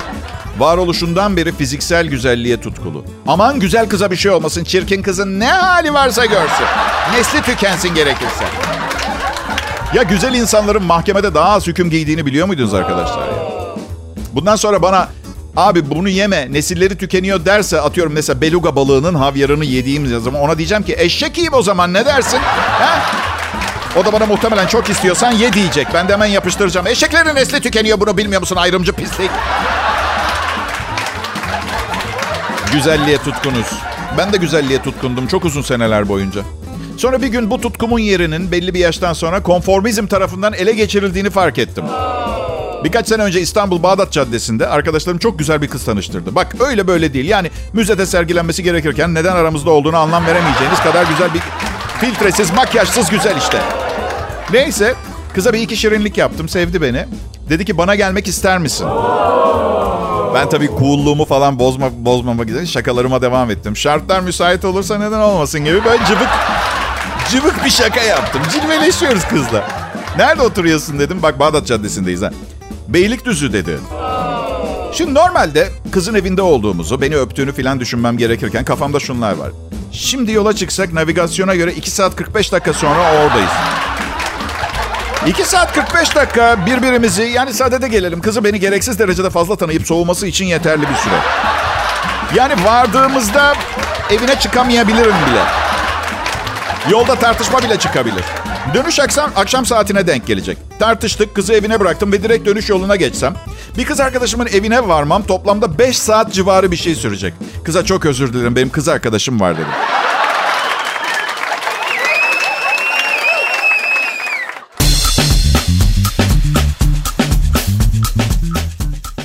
varoluşundan 0.58 1.36
beri 1.36 1.52
fiziksel 1.52 2.06
güzelliğe 2.06 2.60
tutkulu. 2.60 3.04
Aman 3.26 3.60
güzel 3.60 3.88
kıza 3.88 4.10
bir 4.10 4.16
şey 4.16 4.30
olmasın, 4.32 4.64
çirkin 4.64 5.02
kızın 5.02 5.40
ne 5.40 5.48
hali 5.52 5.94
varsa 5.94 6.24
görsün. 6.26 6.66
Nesli 7.12 7.42
tükensin 7.42 7.94
gerekirse. 7.94 8.44
Ya 9.94 10.02
güzel 10.02 10.34
insanların 10.34 10.82
mahkemede 10.82 11.34
daha 11.34 11.48
az 11.48 11.66
hüküm 11.66 11.90
giydiğini 11.90 12.26
biliyor 12.26 12.46
muydunuz 12.46 12.74
arkadaşlar? 12.74 13.28
Bundan 14.32 14.56
sonra 14.56 14.82
bana 14.82 15.08
abi 15.56 15.90
bunu 15.90 16.08
yeme 16.08 16.52
nesilleri 16.52 16.98
tükeniyor 16.98 17.44
derse 17.44 17.80
atıyorum 17.80 18.12
mesela 18.12 18.40
beluga 18.40 18.76
balığının 18.76 19.14
havyarını 19.14 19.64
yediğim 19.64 20.20
zaman 20.20 20.40
ona 20.40 20.58
diyeceğim 20.58 20.84
ki 20.84 20.94
eşek 20.98 21.36
yiyeyim 21.36 21.54
o 21.54 21.62
zaman 21.62 21.94
ne 21.94 22.06
dersin? 22.06 22.38
Ha? 22.78 23.02
O 23.96 24.04
da 24.04 24.12
bana 24.12 24.26
muhtemelen 24.26 24.66
çok 24.66 24.90
istiyorsan 24.90 25.32
ye 25.32 25.52
diyecek. 25.52 25.86
Ben 25.94 26.08
de 26.08 26.12
hemen 26.12 26.26
yapıştıracağım. 26.26 26.86
Eşeklerin 26.86 27.34
nesli 27.34 27.60
tükeniyor 27.60 28.00
bunu 28.00 28.16
bilmiyor 28.16 28.40
musun 28.40 28.56
ayrımcı 28.56 28.92
pislik? 28.92 29.30
Güzelliğe 32.72 33.18
tutkunuz. 33.18 33.72
Ben 34.18 34.32
de 34.32 34.36
güzelliğe 34.36 34.82
tutkundum 34.82 35.26
çok 35.26 35.44
uzun 35.44 35.62
seneler 35.62 36.08
boyunca. 36.08 36.40
Sonra 36.96 37.22
bir 37.22 37.28
gün 37.28 37.50
bu 37.50 37.60
tutkumun 37.60 37.98
yerinin 37.98 38.52
belli 38.52 38.74
bir 38.74 38.78
yaştan 38.78 39.12
sonra 39.12 39.42
konformizm 39.42 40.06
tarafından 40.06 40.52
ele 40.52 40.72
geçirildiğini 40.72 41.30
fark 41.30 41.58
ettim. 41.58 41.84
Birkaç 42.84 43.08
sene 43.08 43.22
önce 43.22 43.40
İstanbul 43.40 43.82
Bağdat 43.82 44.12
Caddesi'nde 44.12 44.66
arkadaşlarım 44.66 45.18
çok 45.18 45.38
güzel 45.38 45.62
bir 45.62 45.68
kız 45.68 45.84
tanıştırdı. 45.84 46.34
Bak 46.34 46.56
öyle 46.60 46.86
böyle 46.86 47.14
değil. 47.14 47.28
Yani 47.28 47.50
müzede 47.72 48.06
sergilenmesi 48.06 48.62
gerekirken 48.62 49.14
neden 49.14 49.36
aramızda 49.36 49.70
olduğunu 49.70 49.96
anlam 49.96 50.26
veremeyeceğiniz 50.26 50.80
kadar 50.80 51.06
güzel 51.06 51.34
bir 51.34 51.40
filtresiz, 52.00 52.50
makyajsız 52.50 53.10
güzel 53.10 53.36
işte. 53.36 53.58
Neyse 54.52 54.94
kıza 55.34 55.52
bir 55.52 55.60
iki 55.60 55.76
şirinlik 55.76 56.18
yaptım. 56.18 56.48
Sevdi 56.48 56.82
beni. 56.82 57.06
Dedi 57.48 57.64
ki 57.64 57.78
bana 57.78 57.94
gelmek 57.94 58.28
ister 58.28 58.58
misin? 58.58 58.86
Ben 60.34 60.48
tabii 60.48 60.70
coolluğumu 60.78 61.24
falan 61.24 61.58
bozma, 61.58 61.88
bozmamak 61.92 62.50
için 62.50 62.64
şakalarıma 62.64 63.22
devam 63.22 63.50
ettim. 63.50 63.76
Şartlar 63.76 64.20
müsait 64.20 64.64
olursa 64.64 64.98
neden 64.98 65.20
olmasın 65.20 65.64
gibi 65.64 65.84
böyle 65.84 66.04
cıvık 66.04 66.28
cıvık 67.30 67.64
bir 67.64 67.70
şaka 67.70 68.00
yaptım. 68.00 68.42
Cilveleşiyoruz 68.52 69.24
kızla. 69.24 69.64
Nerede 70.16 70.42
oturuyorsun 70.42 70.98
dedim. 70.98 71.22
Bak 71.22 71.38
Bağdat 71.38 71.66
Caddesi'ndeyiz 71.66 72.22
ha. 72.22 72.30
Beylikdüzü 72.88 73.52
dedi. 73.52 73.78
Şimdi 74.92 75.14
normalde 75.14 75.68
kızın 75.92 76.14
evinde 76.14 76.42
olduğumuzu, 76.42 77.00
beni 77.00 77.16
öptüğünü 77.16 77.52
falan 77.52 77.80
düşünmem 77.80 78.18
gerekirken 78.18 78.64
kafamda 78.64 79.00
şunlar 79.00 79.32
var. 79.32 79.50
Şimdi 79.92 80.32
yola 80.32 80.52
çıksak 80.52 80.92
navigasyona 80.92 81.54
göre 81.54 81.72
2 81.72 81.90
saat 81.90 82.16
45 82.16 82.52
dakika 82.52 82.72
sonra 82.72 83.12
oradayız. 83.12 83.50
2 85.26 85.44
saat 85.44 85.72
45 85.72 86.16
dakika 86.16 86.66
birbirimizi 86.66 87.22
yani 87.22 87.52
sadede 87.52 87.88
gelelim. 87.88 88.20
Kızı 88.20 88.44
beni 88.44 88.60
gereksiz 88.60 88.98
derecede 88.98 89.30
fazla 89.30 89.56
tanıyıp 89.56 89.86
soğuması 89.86 90.26
için 90.26 90.44
yeterli 90.44 90.82
bir 90.82 90.94
süre. 90.94 91.18
Yani 92.34 92.64
vardığımızda 92.64 93.54
evine 94.10 94.38
çıkamayabilirim 94.40 95.04
bile. 95.30 95.42
Yolda 96.90 97.14
tartışma 97.14 97.62
bile 97.62 97.78
çıkabilir. 97.78 98.24
Dönüş 98.74 99.00
akşam, 99.00 99.30
akşam 99.36 99.66
saatine 99.66 100.06
denk 100.06 100.26
gelecek. 100.26 100.58
Tartıştık, 100.78 101.34
kızı 101.34 101.52
evine 101.52 101.80
bıraktım 101.80 102.12
ve 102.12 102.22
direkt 102.22 102.46
dönüş 102.46 102.68
yoluna 102.68 102.96
geçsem. 102.96 103.34
Bir 103.78 103.84
kız 103.84 104.00
arkadaşımın 104.00 104.46
evine 104.46 104.88
varmam 104.88 105.22
toplamda 105.22 105.78
5 105.78 105.98
saat 105.98 106.32
civarı 106.32 106.70
bir 106.70 106.76
şey 106.76 106.94
sürecek. 106.94 107.34
Kıza 107.64 107.84
çok 107.84 108.06
özür 108.06 108.32
dilerim, 108.32 108.56
benim 108.56 108.70
kız 108.70 108.88
arkadaşım 108.88 109.40
var 109.40 109.54
dedim. 109.54 109.66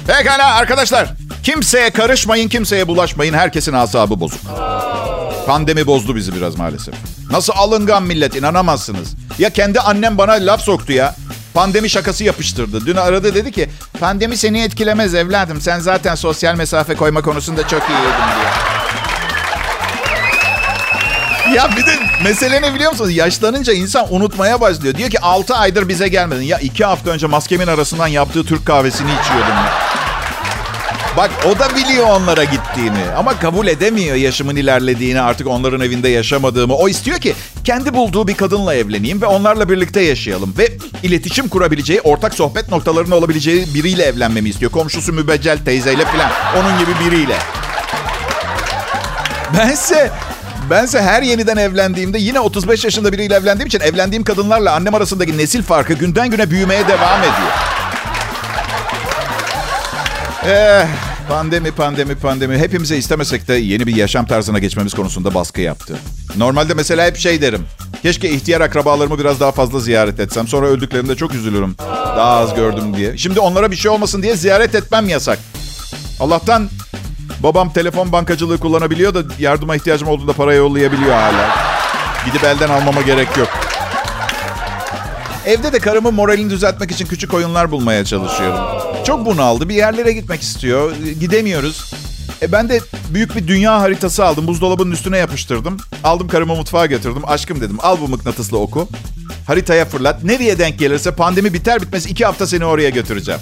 Pekala 0.07 0.55
arkadaşlar. 0.55 1.13
Kimseye 1.43 1.89
karışmayın, 1.89 2.49
kimseye 2.49 2.87
bulaşmayın. 2.87 3.33
Herkesin 3.33 3.73
asabı 3.73 4.19
bozuk. 4.19 4.41
Pandemi 5.45 5.87
bozdu 5.87 6.15
bizi 6.15 6.35
biraz 6.35 6.57
maalesef. 6.57 6.95
Nasıl 7.31 7.53
alıngan 7.55 8.03
millet 8.03 8.35
inanamazsınız. 8.35 9.20
Ya 9.41 9.49
kendi 9.49 9.79
annem 9.79 10.17
bana 10.17 10.31
laf 10.31 10.61
soktu 10.61 10.93
ya. 10.93 11.15
Pandemi 11.53 11.89
şakası 11.89 12.23
yapıştırdı. 12.23 12.85
Dün 12.85 12.95
aradı 12.95 13.35
dedi 13.35 13.51
ki 13.51 13.69
pandemi 13.99 14.37
seni 14.37 14.61
etkilemez 14.61 15.15
evladım. 15.15 15.61
Sen 15.61 15.79
zaten 15.79 16.15
sosyal 16.15 16.55
mesafe 16.55 16.95
koyma 16.95 17.21
konusunda 17.21 17.67
çok 17.67 17.81
iyiydin 17.89 18.05
diye. 18.35 18.51
ya 21.55 21.69
bir 21.77 21.85
de 21.85 21.91
mesele 22.23 22.61
ne 22.61 22.73
biliyor 22.73 22.91
musunuz? 22.91 23.15
Yaşlanınca 23.15 23.73
insan 23.73 24.13
unutmaya 24.13 24.61
başlıyor. 24.61 24.95
Diyor 24.95 25.09
ki 25.09 25.19
6 25.19 25.55
aydır 25.55 25.89
bize 25.89 26.07
gelmedin. 26.07 26.43
Ya 26.43 26.59
2 26.59 26.85
hafta 26.85 27.11
önce 27.11 27.27
maskemin 27.27 27.67
arasından 27.67 28.07
yaptığı 28.07 28.45
Türk 28.45 28.65
kahvesini 28.65 29.11
içiyordum. 29.21 29.55
Ya. 29.55 30.00
Bak 31.21 31.31
o 31.45 31.59
da 31.59 31.75
biliyor 31.75 32.07
onlara 32.07 32.43
gittiğimi. 32.43 33.03
Ama 33.17 33.39
kabul 33.39 33.67
edemiyor 33.67 34.15
yaşımın 34.15 34.55
ilerlediğini, 34.55 35.21
artık 35.21 35.47
onların 35.47 35.81
evinde 35.81 36.09
yaşamadığımı. 36.09 36.75
O 36.75 36.89
istiyor 36.89 37.17
ki 37.17 37.33
kendi 37.63 37.93
bulduğu 37.93 38.27
bir 38.27 38.33
kadınla 38.33 38.75
evleneyim 38.75 39.21
ve 39.21 39.25
onlarla 39.25 39.69
birlikte 39.69 40.01
yaşayalım. 40.01 40.53
Ve 40.57 40.67
iletişim 41.03 41.47
kurabileceği, 41.47 42.01
ortak 42.01 42.33
sohbet 42.33 42.69
noktalarının 42.69 43.11
olabileceği 43.11 43.65
biriyle 43.75 44.03
evlenmemi 44.03 44.49
istiyor. 44.49 44.71
Komşusu 44.71 45.13
mübeccel 45.13 45.57
teyzeyle 45.65 46.05
falan. 46.05 46.31
Onun 46.57 46.79
gibi 46.79 46.91
biriyle. 47.05 47.35
Bense 49.57 50.11
Bense 50.69 51.01
her 51.01 51.21
yeniden 51.21 51.57
evlendiğimde 51.57 52.17
yine 52.17 52.39
35 52.39 52.83
yaşında 52.83 53.13
biriyle 53.13 53.35
evlendiğim 53.35 53.67
için 53.67 53.79
evlendiğim 53.79 54.23
kadınlarla 54.23 54.73
annem 54.73 54.95
arasındaki 54.95 55.37
nesil 55.37 55.63
farkı 55.63 55.93
günden 55.93 56.29
güne 56.29 56.51
büyümeye 56.51 56.87
devam 56.87 57.19
ediyor. 57.19 57.51
Eh, 60.45 61.10
pandemi, 61.31 61.71
pandemi, 61.71 62.15
pandemi. 62.15 62.57
Hepimize 62.57 62.97
istemesek 62.97 63.47
de 63.47 63.53
yeni 63.53 63.87
bir 63.87 63.95
yaşam 63.95 64.25
tarzına 64.25 64.59
geçmemiz 64.59 64.93
konusunda 64.93 65.33
baskı 65.33 65.61
yaptı. 65.61 65.97
Normalde 66.37 66.73
mesela 66.73 67.05
hep 67.05 67.17
şey 67.17 67.41
derim. 67.41 67.65
Keşke 68.01 68.29
ihtiyar 68.29 68.61
akrabalarımı 68.61 69.19
biraz 69.19 69.39
daha 69.39 69.51
fazla 69.51 69.79
ziyaret 69.79 70.19
etsem. 70.19 70.47
Sonra 70.47 70.67
öldüklerinde 70.67 71.15
çok 71.15 71.35
üzülürüm. 71.35 71.75
Daha 72.05 72.37
az 72.37 72.55
gördüm 72.55 72.97
diye. 72.97 73.17
Şimdi 73.17 73.39
onlara 73.39 73.71
bir 73.71 73.75
şey 73.75 73.91
olmasın 73.91 74.23
diye 74.23 74.35
ziyaret 74.35 74.75
etmem 74.75 75.09
yasak. 75.09 75.39
Allah'tan 76.19 76.69
babam 77.43 77.73
telefon 77.73 78.11
bankacılığı 78.11 78.57
kullanabiliyor 78.57 79.13
da 79.13 79.23
yardıma 79.39 79.75
ihtiyacım 79.75 80.07
olduğunda 80.07 80.33
para 80.33 80.53
yollayabiliyor 80.53 81.13
hala. 81.13 81.55
Gidip 82.25 82.43
elden 82.43 82.69
almama 82.69 83.01
gerek 83.01 83.37
yok. 83.37 83.49
Evde 85.45 85.73
de 85.73 85.79
karımın 85.79 86.13
moralini 86.13 86.49
düzeltmek 86.49 86.91
için 86.91 87.05
küçük 87.05 87.33
oyunlar 87.33 87.71
bulmaya 87.71 88.05
çalışıyorum. 88.05 88.90
Çok 89.05 89.25
bunaldı. 89.25 89.69
Bir 89.69 89.75
yerlere 89.75 90.11
gitmek 90.13 90.41
istiyor. 90.41 90.95
Gidemiyoruz. 91.19 91.93
E 92.41 92.51
ben 92.51 92.69
de 92.69 92.81
büyük 93.09 93.35
bir 93.35 93.47
dünya 93.47 93.81
haritası 93.81 94.25
aldım. 94.25 94.47
Buzdolabının 94.47 94.91
üstüne 94.91 95.17
yapıştırdım. 95.17 95.77
Aldım 96.03 96.27
karımı 96.27 96.55
mutfağa 96.55 96.85
götürdüm. 96.85 97.21
Aşkım 97.27 97.61
dedim 97.61 97.77
al 97.81 97.97
bu 98.01 98.07
mıknatıslı 98.07 98.57
oku. 98.59 98.87
Haritaya 99.47 99.85
fırlat. 99.85 100.23
Nereye 100.23 100.59
denk 100.59 100.79
gelirse 100.79 101.11
pandemi 101.11 101.53
biter 101.53 101.81
bitmez 101.81 102.05
iki 102.05 102.25
hafta 102.25 102.47
seni 102.47 102.65
oraya 102.65 102.89
götüreceğim. 102.89 103.41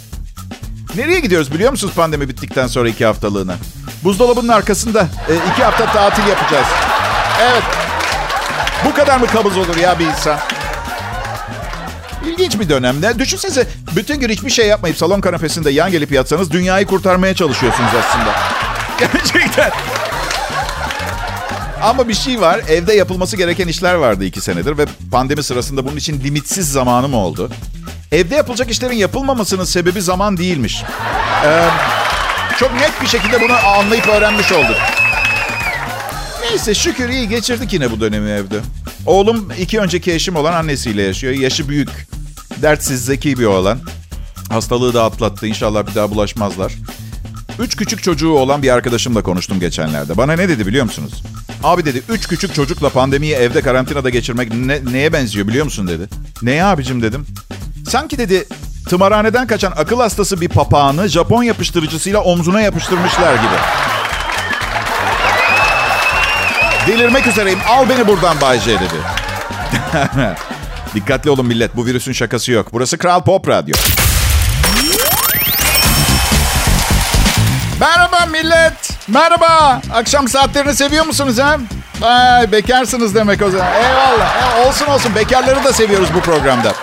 Nereye 0.95 1.19
gidiyoruz 1.19 1.53
biliyor 1.53 1.71
musunuz 1.71 1.93
pandemi 1.95 2.29
bittikten 2.29 2.67
sonra 2.67 2.89
iki 2.89 3.05
haftalığına? 3.05 3.55
Buzdolabının 4.03 4.47
arkasında 4.47 5.01
e, 5.01 5.33
iki 5.51 5.63
hafta 5.63 5.85
tatil 5.85 6.27
yapacağız. 6.27 6.67
Evet. 7.41 7.63
Bu 8.85 8.93
kadar 8.93 9.19
mı 9.19 9.27
kabız 9.27 9.57
olur 9.57 9.77
ya 9.77 9.99
bir 9.99 10.05
insan? 10.05 10.39
İlginç 12.27 12.59
bir 12.59 12.69
dönemde. 12.69 13.19
Düşünsenize 13.19 13.67
bütün 13.95 14.19
gün 14.19 14.29
hiçbir 14.29 14.49
şey 14.49 14.67
yapmayıp 14.67 14.97
salon 14.97 15.21
kanepesinde 15.21 15.71
yan 15.71 15.91
gelip 15.91 16.11
yatsanız 16.11 16.51
dünyayı 16.51 16.85
kurtarmaya 16.85 17.35
çalışıyorsunuz 17.35 17.89
aslında. 17.99 18.35
Gerçekten. 18.99 19.71
Ama 21.81 22.07
bir 22.07 22.13
şey 22.13 22.41
var. 22.41 22.61
Evde 22.69 22.93
yapılması 22.93 23.37
gereken 23.37 23.67
işler 23.67 23.93
vardı 23.93 24.25
iki 24.25 24.41
senedir 24.41 24.77
ve 24.77 24.85
pandemi 25.11 25.43
sırasında 25.43 25.85
bunun 25.85 25.95
için 25.97 26.21
limitsiz 26.23 26.71
zamanım 26.71 27.13
oldu. 27.13 27.49
Evde 28.11 28.35
yapılacak 28.35 28.71
işlerin 28.71 28.95
yapılmamasının 28.95 29.63
sebebi 29.63 30.01
zaman 30.01 30.37
değilmiş. 30.37 30.83
Ee, 31.45 31.65
çok 32.59 32.73
net 32.73 33.01
bir 33.01 33.07
şekilde 33.07 33.41
bunu 33.41 33.53
anlayıp 33.67 34.07
öğrenmiş 34.07 34.51
olduk. 34.51 34.75
Neyse 36.41 36.75
şükür 36.75 37.09
iyi 37.09 37.29
geçirdik 37.29 37.73
yine 37.73 37.91
bu 37.91 37.99
dönemi 37.99 38.29
evde. 38.29 38.59
Oğlum 39.05 39.49
iki 39.59 39.79
önceki 39.79 40.13
eşim 40.13 40.35
olan 40.35 40.53
annesiyle 40.53 41.01
yaşıyor. 41.01 41.33
Yaşı 41.33 41.69
büyük. 41.69 41.89
Dertsiz, 42.61 43.05
zeki 43.05 43.39
bir 43.39 43.45
oğlan. 43.45 43.79
Hastalığı 44.49 44.93
da 44.93 45.03
atlattı. 45.03 45.47
İnşallah 45.47 45.87
bir 45.87 45.95
daha 45.95 46.11
bulaşmazlar. 46.11 46.73
Üç 47.59 47.75
küçük 47.75 48.03
çocuğu 48.03 48.29
olan 48.29 48.63
bir 48.63 48.69
arkadaşımla 48.69 49.23
konuştum 49.23 49.59
geçenlerde. 49.59 50.17
Bana 50.17 50.33
ne 50.33 50.49
dedi 50.49 50.67
biliyor 50.67 50.85
musunuz? 50.85 51.23
Abi 51.63 51.85
dedi, 51.85 52.03
üç 52.09 52.27
küçük 52.27 52.53
çocukla 52.53 52.89
pandemiyi 52.89 53.33
evde 53.33 53.61
karantinada 53.61 54.09
geçirmek 54.09 54.53
ne, 54.53 54.79
neye 54.91 55.13
benziyor 55.13 55.47
biliyor 55.47 55.65
musun 55.65 55.87
dedi. 55.87 56.07
Neye 56.41 56.63
abicim 56.63 57.01
dedim. 57.01 57.25
Sanki 57.87 58.17
dedi 58.17 58.45
tımarhaneden 58.89 59.47
kaçan 59.47 59.73
akıl 59.77 59.99
hastası 59.99 60.41
bir 60.41 60.49
papağanı 60.49 61.07
Japon 61.07 61.43
yapıştırıcısıyla 61.43 62.21
omzuna 62.21 62.61
yapıştırmışlar 62.61 63.35
gibi. 63.35 63.55
Delirmek 66.89 67.27
üzereyim. 67.27 67.59
Al 67.67 67.89
beni 67.89 68.07
buradan 68.07 68.41
Bay 68.41 68.59
J 68.59 68.71
dedi. 68.71 68.93
Dikkatli 70.95 71.29
olun 71.29 71.45
millet. 71.45 71.75
Bu 71.75 71.85
virüsün 71.85 72.13
şakası 72.13 72.51
yok. 72.51 72.67
Burası 72.73 72.97
Kral 72.97 73.23
Pop 73.23 73.47
Radyo. 73.47 73.75
Merhaba 77.79 78.25
millet. 78.25 78.73
Merhaba. 79.07 79.81
Akşam 79.93 80.27
saatlerini 80.27 80.75
seviyor 80.75 81.05
musunuz 81.05 81.39
ha? 81.39 81.57
Ay, 82.01 82.51
bekarsınız 82.51 83.15
demek 83.15 83.41
o 83.41 83.49
zaman. 83.49 83.67
Eyvallah. 83.73 84.57
E, 84.57 84.67
olsun 84.67 84.85
olsun. 84.85 85.15
Bekarları 85.15 85.63
da 85.63 85.73
seviyoruz 85.73 86.09
bu 86.15 86.19
programda. 86.19 86.73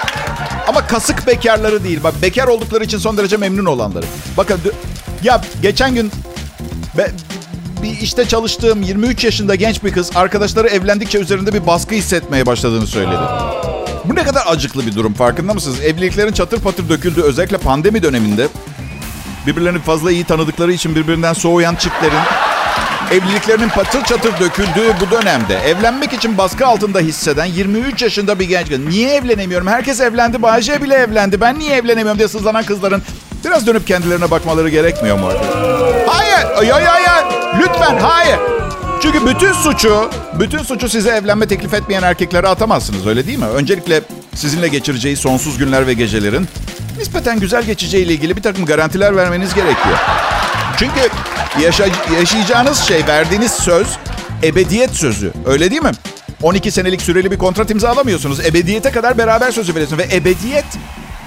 Ama 0.68 0.86
kasık 0.86 1.26
bekarları 1.26 1.84
değil. 1.84 2.02
Bak 2.04 2.14
bekar 2.22 2.46
oldukları 2.46 2.84
için 2.84 2.98
son 2.98 3.16
derece 3.16 3.36
memnun 3.36 3.66
olanları. 3.66 4.06
Bakın 4.36 4.60
ya 5.22 5.40
geçen 5.62 5.94
gün 5.94 6.12
be, 6.98 7.10
bir 7.82 8.00
işte 8.00 8.28
çalıştığım 8.28 8.82
23 8.82 9.24
yaşında 9.24 9.54
genç 9.54 9.84
bir 9.84 9.92
kız 9.92 10.10
arkadaşları 10.16 10.68
evlendikçe 10.68 11.18
üzerinde 11.18 11.52
bir 11.52 11.66
baskı 11.66 11.94
hissetmeye 11.94 12.46
başladığını 12.46 12.86
söyledi. 12.86 13.20
Bu 14.04 14.14
ne 14.14 14.24
kadar 14.24 14.42
acıklı 14.46 14.86
bir 14.86 14.94
durum 14.94 15.14
farkında 15.14 15.54
mısınız? 15.54 15.80
Evliliklerin 15.80 16.32
çatır 16.32 16.60
patır 16.60 16.88
döküldüğü 16.88 17.22
özellikle 17.22 17.58
pandemi 17.58 18.02
döneminde 18.02 18.48
birbirlerini 19.46 19.78
fazla 19.78 20.12
iyi 20.12 20.24
tanıdıkları 20.24 20.72
için 20.72 20.94
birbirinden 20.94 21.32
soğuyan 21.32 21.74
çiftlerin 21.74 22.18
evliliklerinin 23.12 23.68
patır 23.68 24.04
çatır 24.04 24.40
döküldüğü 24.40 24.94
bu 25.00 25.10
dönemde 25.10 25.54
evlenmek 25.58 26.12
için 26.12 26.38
baskı 26.38 26.66
altında 26.66 27.00
hisseden 27.00 27.44
23 27.44 28.02
yaşında 28.02 28.38
bir 28.38 28.48
genç 28.48 28.68
kız. 28.68 28.78
Niye 28.78 29.14
evlenemiyorum? 29.14 29.66
Herkes 29.66 30.00
evlendi. 30.00 30.42
Bayce 30.42 30.82
bile 30.82 30.94
evlendi. 30.94 31.40
Ben 31.40 31.58
niye 31.58 31.76
evlenemiyorum 31.76 32.18
diye 32.18 32.28
sızlanan 32.28 32.64
kızların 32.64 33.02
biraz 33.44 33.66
dönüp 33.66 33.86
kendilerine 33.86 34.30
bakmaları 34.30 34.68
gerekmiyor 34.68 35.18
mu? 35.18 35.28
Hayır. 36.06 36.72
Hayır, 36.72 36.86
hayır. 36.86 37.35
Lütfen 37.60 37.96
hayır. 37.98 38.38
Çünkü 39.02 39.26
bütün 39.26 39.52
suçu, 39.52 40.10
bütün 40.38 40.58
suçu 40.62 40.88
size 40.88 41.10
evlenme 41.10 41.46
teklif 41.48 41.74
etmeyen 41.74 42.02
erkeklere 42.02 42.48
atamazsınız 42.48 43.06
öyle 43.06 43.26
değil 43.26 43.38
mi? 43.38 43.44
Öncelikle 43.46 44.00
sizinle 44.34 44.68
geçireceği 44.68 45.16
sonsuz 45.16 45.58
günler 45.58 45.86
ve 45.86 45.92
gecelerin 45.92 46.48
nispeten 46.98 47.40
güzel 47.40 47.62
geçeceğiyle 47.64 48.12
ilgili 48.12 48.36
bir 48.36 48.42
takım 48.42 48.66
garantiler 48.66 49.16
vermeniz 49.16 49.54
gerekiyor. 49.54 49.96
Çünkü 50.78 51.00
yaşa- 51.62 52.14
yaşayacağınız 52.18 52.78
şey, 52.78 53.06
verdiğiniz 53.06 53.52
söz 53.52 53.86
ebediyet 54.42 54.90
sözü. 54.90 55.32
Öyle 55.46 55.70
değil 55.70 55.82
mi? 55.82 55.92
12 56.42 56.70
senelik 56.70 57.02
süreli 57.02 57.30
bir 57.30 57.38
kontrat 57.38 57.70
imzalamıyorsunuz. 57.70 58.40
Ebediyete 58.40 58.90
kadar 58.90 59.18
beraber 59.18 59.50
sözü 59.50 59.74
veriyorsunuz. 59.74 60.02
Ve 60.02 60.16
ebediyet, 60.16 60.64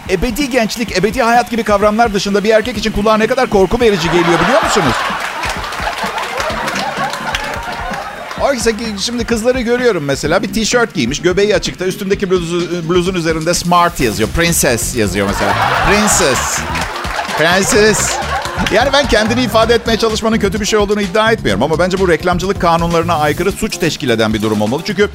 ebedi 0.09 0.49
gençlik, 0.49 0.97
ebedi 0.97 1.21
hayat 1.23 1.51
gibi 1.51 1.63
kavramlar 1.63 2.13
dışında 2.13 2.43
bir 2.43 2.49
erkek 2.49 2.77
için 2.77 2.91
kulağa 2.91 3.17
ne 3.17 3.27
kadar 3.27 3.49
korku 3.49 3.79
verici 3.79 4.07
geliyor 4.07 4.39
biliyor 4.45 4.63
musunuz? 4.63 4.93
Oysa 8.41 8.71
ki 8.71 8.85
şimdi 8.99 9.25
kızları 9.25 9.61
görüyorum 9.61 10.03
mesela 10.03 10.43
bir 10.43 10.53
tişört 10.53 10.93
giymiş 10.93 11.21
göbeği 11.21 11.55
açıkta 11.55 11.85
üstündeki 11.85 12.29
bluzu, 12.29 12.89
bluzun 12.89 13.13
üzerinde 13.13 13.53
smart 13.53 13.99
yazıyor. 13.99 14.29
Princess 14.29 14.95
yazıyor 14.95 15.27
mesela. 15.27 15.55
Princess. 15.89 16.59
Princess. 17.37 18.11
Yani 18.73 18.89
ben 18.93 19.07
kendini 19.07 19.41
ifade 19.43 19.73
etmeye 19.73 19.97
çalışmanın 19.97 20.39
kötü 20.39 20.61
bir 20.61 20.65
şey 20.65 20.79
olduğunu 20.79 21.01
iddia 21.01 21.31
etmiyorum. 21.31 21.63
Ama 21.63 21.79
bence 21.79 21.99
bu 21.99 22.07
reklamcılık 22.07 22.61
kanunlarına 22.61 23.15
aykırı 23.15 23.51
suç 23.51 23.77
teşkil 23.77 24.09
eden 24.09 24.33
bir 24.33 24.41
durum 24.41 24.61
olmalı. 24.61 24.81
Çünkü 24.85 25.09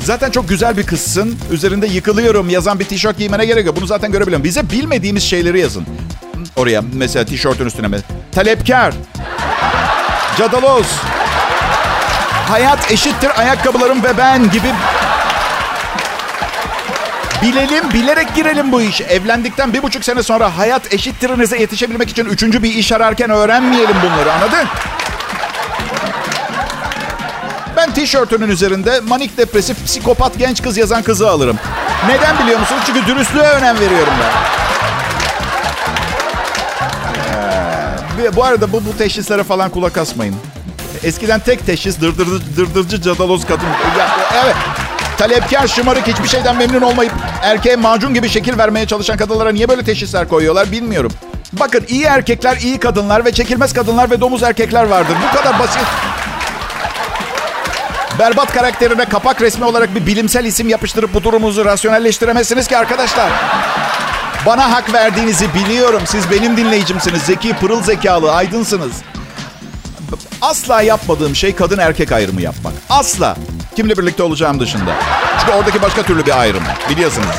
zaten 0.00 0.30
çok 0.30 0.48
güzel 0.48 0.76
bir 0.76 0.86
kızsın. 0.86 1.38
Üzerinde 1.50 1.86
yıkılıyorum 1.86 2.50
yazan 2.50 2.78
bir 2.78 2.84
tişört 2.84 3.18
giymene 3.18 3.46
gerek 3.46 3.66
yok. 3.66 3.76
Bunu 3.76 3.86
zaten 3.86 4.12
görebiliyorum. 4.12 4.44
Bize 4.44 4.70
bilmediğimiz 4.70 5.22
şeyleri 5.22 5.60
yazın. 5.60 5.86
Oraya 6.56 6.82
mesela 6.92 7.24
tişörtün 7.24 7.66
üstüne? 7.66 7.98
Talepkar. 8.32 8.94
Cadaloz 10.38 10.86
hayat 12.48 12.92
eşittir 12.92 13.40
ayakkabılarım 13.40 14.02
ve 14.02 14.18
ben 14.18 14.50
gibi 14.50 14.74
Bilelim, 17.42 17.92
bilerek 17.92 18.34
girelim 18.34 18.72
bu 18.72 18.82
iş. 18.82 19.00
Evlendikten 19.00 19.72
bir 19.72 19.82
buçuk 19.82 20.04
sene 20.04 20.22
sonra 20.22 20.58
hayat 20.58 20.94
eşittirinize 20.94 21.58
yetişebilmek 21.58 22.10
için 22.10 22.24
üçüncü 22.24 22.62
bir 22.62 22.74
iş 22.74 22.92
ararken 22.92 23.30
öğrenmeyelim 23.30 23.96
bunları 24.02 24.32
anladın? 24.32 24.68
Ben 27.76 27.94
tişörtünün 27.94 28.48
üzerinde 28.48 29.00
manik 29.00 29.38
depresif 29.38 29.86
psikopat 29.86 30.38
genç 30.38 30.62
kız 30.62 30.76
yazan 30.76 31.02
kızı 31.02 31.30
alırım. 31.30 31.58
Neden 32.08 32.38
biliyor 32.38 32.60
musunuz? 32.60 32.82
Çünkü 32.86 33.06
dürüstlüğe 33.06 33.48
önem 33.48 33.80
veriyorum 33.80 34.12
ben. 34.20 34.58
Ee, 38.24 38.36
bu 38.36 38.44
arada 38.44 38.72
bu, 38.72 38.84
bu 38.84 38.96
teşhislere 38.98 39.44
falan 39.44 39.70
kulak 39.70 39.98
asmayın. 39.98 40.36
Eskiden 41.04 41.40
tek 41.40 41.66
teşhis 41.66 42.00
dırdırıcı 42.00 43.02
cadaloz 43.02 43.46
kadın. 43.46 43.66
Evet. 44.44 44.56
Talepkar, 45.18 45.66
şımarık, 45.66 46.06
hiçbir 46.06 46.28
şeyden 46.28 46.56
memnun 46.56 46.80
olmayıp 46.80 47.12
erkeğe 47.42 47.76
macun 47.76 48.14
gibi 48.14 48.28
şekil 48.28 48.58
vermeye 48.58 48.86
çalışan 48.86 49.16
kadınlara 49.16 49.52
niye 49.52 49.68
böyle 49.68 49.84
teşhisler 49.84 50.28
koyuyorlar 50.28 50.72
bilmiyorum. 50.72 51.12
Bakın 51.52 51.84
iyi 51.88 52.04
erkekler, 52.04 52.56
iyi 52.56 52.78
kadınlar 52.78 53.24
ve 53.24 53.32
çekilmez 53.32 53.72
kadınlar 53.72 54.10
ve 54.10 54.20
domuz 54.20 54.42
erkekler 54.42 54.84
vardır. 54.84 55.16
Bu 55.28 55.36
kadar 55.36 55.58
basit. 55.58 55.82
Berbat 58.18 58.52
karakterine 58.52 59.04
kapak 59.04 59.42
resmi 59.42 59.64
olarak 59.64 59.94
bir 59.94 60.06
bilimsel 60.06 60.44
isim 60.44 60.68
yapıştırıp 60.68 61.14
bu 61.14 61.24
durumunuzu 61.24 61.64
rasyonelleştiremezsiniz 61.64 62.68
ki 62.68 62.78
arkadaşlar. 62.78 63.30
Bana 64.46 64.72
hak 64.72 64.92
verdiğinizi 64.92 65.54
biliyorum. 65.54 66.02
Siz 66.06 66.30
benim 66.30 66.56
dinleyicimsiniz. 66.56 67.22
Zeki, 67.22 67.52
pırıl 67.52 67.82
zekalı, 67.82 68.32
aydınsınız. 68.32 68.92
Asla 70.42 70.82
yapmadığım 70.82 71.36
şey 71.36 71.54
kadın 71.54 71.78
erkek 71.78 72.12
ayrımı 72.12 72.42
yapmak. 72.42 72.72
Asla. 72.90 73.36
Kimle 73.76 73.98
birlikte 73.98 74.22
olacağım 74.22 74.60
dışında. 74.60 74.94
Çünkü 75.40 75.52
oradaki 75.52 75.82
başka 75.82 76.02
türlü 76.02 76.26
bir 76.26 76.40
ayrım. 76.40 76.62
Biliyorsunuz. 76.90 77.36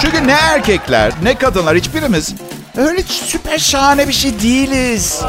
Çünkü 0.00 0.26
ne 0.26 0.32
erkekler 0.32 1.12
ne 1.22 1.34
kadınlar 1.34 1.76
hiçbirimiz 1.76 2.34
öyle 2.76 3.02
süper 3.02 3.58
şahane 3.58 4.08
bir 4.08 4.12
şey 4.12 4.40
değiliz. 4.42 5.22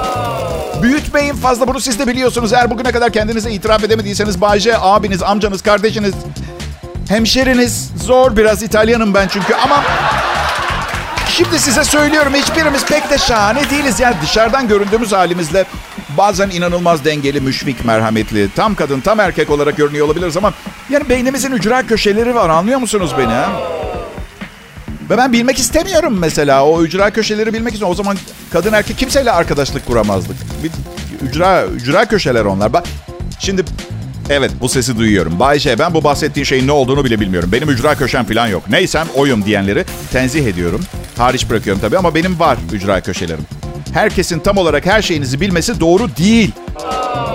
Büyütmeyin 0.82 1.34
fazla 1.34 1.68
bunu 1.68 1.80
siz 1.80 2.00
de 2.00 2.08
biliyorsunuz. 2.08 2.54
Eğer 2.54 2.70
bugüne 2.70 2.92
kadar 2.92 3.12
kendinize 3.12 3.52
itiraf 3.52 3.84
edemediyseniz 3.84 4.42
Bayce, 4.42 4.78
abiniz, 4.80 5.24
amcanız, 5.24 5.62
kardeşiniz, 5.62 6.14
hemşeriniz. 7.10 7.92
Zor 8.06 8.38
biraz 8.38 8.64
İtalyanım 8.64 9.14
ben 9.14 9.28
çünkü 9.28 9.54
ama... 9.54 9.84
Şimdi 11.30 11.60
size 11.60 11.84
söylüyorum 11.84 12.34
hiçbirimiz 12.34 12.86
pek 12.86 13.10
de 13.10 13.18
şahane 13.18 13.70
değiliz. 13.70 14.00
Yani 14.00 14.16
dışarıdan 14.22 14.68
göründüğümüz 14.68 15.12
halimizle 15.12 15.66
bazen 16.18 16.50
inanılmaz 16.50 17.06
dengeli, 17.06 17.42
müşfik, 17.42 17.86
merhametli, 17.86 18.50
tam 18.56 18.76
kadın, 18.76 19.00
tam 19.02 19.20
erkek 19.20 19.50
olarak 19.50 19.78
görünüyor 19.78 20.06
olabiliriz 20.06 20.38
ama 20.38 20.54
yani 20.90 21.10
beynimizin 21.10 21.52
ücra 21.52 21.88
köşeleri 21.88 22.36
var 22.36 22.50
anlıyor 22.50 22.80
musunuz 22.80 23.12
beni? 23.18 23.38
Ve 25.10 25.18
ben 25.18 25.34
bilmek 25.34 25.60
istemiyorum 25.60 26.18
mesela. 26.20 26.66
O 26.66 26.84
ücra 26.84 27.10
köşeleri 27.10 27.54
bilmek 27.54 27.74
istiyorum. 27.74 27.92
O 27.92 27.96
zaman 27.96 28.18
kadın 28.52 28.74
erkek 28.74 28.98
kimseyle 28.98 29.32
arkadaşlık 29.32 29.86
kuramazdık. 29.86 30.36
Bir 30.64 30.72
ücra, 31.28 31.66
ücra 31.66 32.06
köşeler 32.06 32.46
onlar. 32.46 32.74
Bak 32.74 32.84
şimdi 33.40 33.64
evet 34.30 34.52
bu 34.62 34.70
sesi 34.70 34.98
duyuyorum. 34.98 35.40
Bayşe 35.40 35.80
ben 35.80 35.94
bu 35.94 36.04
bahsettiğin 36.04 36.46
şeyin 36.46 36.68
ne 36.68 36.72
olduğunu 36.72 37.06
bile 37.06 37.20
bilmiyorum. 37.20 37.50
Benim 37.52 37.70
ücra 37.70 37.96
köşem 37.96 38.26
falan 38.26 38.48
yok. 38.48 38.70
Neysem 38.70 39.08
oyum 39.16 39.46
diyenleri 39.46 39.86
tenzih 40.12 40.46
ediyorum. 40.46 40.82
Hariç 41.18 41.50
bırakıyorum 41.50 41.82
tabii 41.82 41.98
ama 41.98 42.16
benim 42.16 42.40
var 42.40 42.58
ücra 42.74 43.02
köşelerim. 43.02 43.57
Herkesin 43.98 44.40
tam 44.40 44.58
olarak 44.58 44.86
her 44.86 45.02
şeyinizi 45.02 45.42
bilmesi 45.42 45.80
doğru 45.80 46.10
değil. 46.18 46.52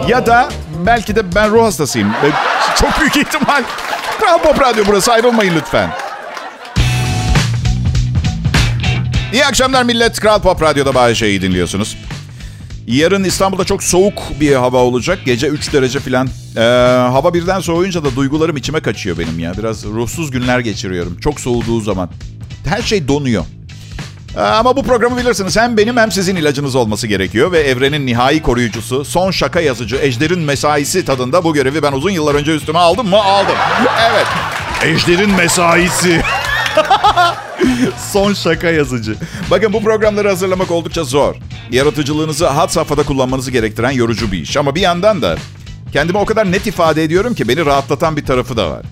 Ya 0.08 0.26
da 0.26 0.48
belki 0.86 1.16
de 1.16 1.34
ben 1.34 1.50
ruh 1.50 1.64
hastasıyım. 1.64 2.12
Çok 2.80 3.00
büyük 3.00 3.16
ihtimal. 3.16 3.62
Kral 4.20 4.38
Pop 4.38 4.60
Radyo 4.60 4.84
burası 4.86 5.12
ayrılmayın 5.12 5.54
lütfen. 5.56 5.90
İyi 9.32 9.46
akşamlar 9.46 9.82
millet. 9.82 10.20
Kral 10.20 10.42
Pop 10.42 10.62
Radyo'da 10.62 10.94
Bayece'yi 10.94 11.42
dinliyorsunuz. 11.42 11.98
Yarın 12.86 13.24
İstanbul'da 13.24 13.64
çok 13.64 13.82
soğuk 13.82 14.22
bir 14.40 14.54
hava 14.54 14.78
olacak. 14.78 15.18
Gece 15.24 15.46
3 15.46 15.72
derece 15.72 16.00
falan. 16.00 16.28
Ee, 16.56 16.60
hava 17.12 17.34
birden 17.34 17.60
soğuyunca 17.60 18.04
da 18.04 18.16
duygularım 18.16 18.56
içime 18.56 18.80
kaçıyor 18.80 19.18
benim 19.18 19.38
ya. 19.38 19.52
Biraz 19.58 19.84
ruhsuz 19.84 20.30
günler 20.30 20.58
geçiriyorum. 20.58 21.16
Çok 21.20 21.40
soğuduğu 21.40 21.80
zaman. 21.80 22.10
Her 22.64 22.82
şey 22.82 23.08
donuyor. 23.08 23.44
Ee, 24.36 24.40
ama 24.40 24.76
bu 24.76 24.82
programı 24.82 25.16
bilirsiniz. 25.16 25.56
Hem 25.56 25.76
benim 25.76 25.96
hem 25.96 26.12
sizin 26.12 26.36
ilacınız 26.36 26.74
olması 26.74 27.06
gerekiyor. 27.06 27.52
Ve 27.52 27.60
evrenin 27.60 28.06
nihai 28.06 28.42
koruyucusu, 28.42 29.04
son 29.04 29.30
şaka 29.30 29.60
yazıcı, 29.60 29.96
Ejder'in 29.96 30.38
mesaisi 30.38 31.04
tadında 31.04 31.44
bu 31.44 31.54
görevi 31.54 31.82
ben 31.82 31.92
uzun 31.92 32.10
yıllar 32.10 32.34
önce 32.34 32.54
üstüme 32.54 32.78
aldım 32.78 33.08
mı? 33.08 33.16
Aldım. 33.16 33.56
Evet. 34.10 34.26
Ejder'in 34.84 35.30
mesaisi. 35.30 36.22
Son 38.12 38.34
şaka 38.34 38.70
yazıcı. 38.70 39.16
Bakın 39.50 39.72
bu 39.72 39.82
programları 39.82 40.28
hazırlamak 40.28 40.70
oldukça 40.70 41.04
zor. 41.04 41.34
Yaratıcılığınızı 41.70 42.46
hat 42.46 42.72
safhada 42.72 43.02
kullanmanızı 43.02 43.50
gerektiren 43.50 43.90
yorucu 43.90 44.32
bir 44.32 44.38
iş. 44.38 44.56
Ama 44.56 44.74
bir 44.74 44.80
yandan 44.80 45.22
da 45.22 45.36
kendimi 45.92 46.18
o 46.18 46.24
kadar 46.24 46.52
net 46.52 46.66
ifade 46.66 47.04
ediyorum 47.04 47.34
ki 47.34 47.48
beni 47.48 47.66
rahatlatan 47.66 48.16
bir 48.16 48.26
tarafı 48.26 48.56
da 48.56 48.70
var. 48.70 48.82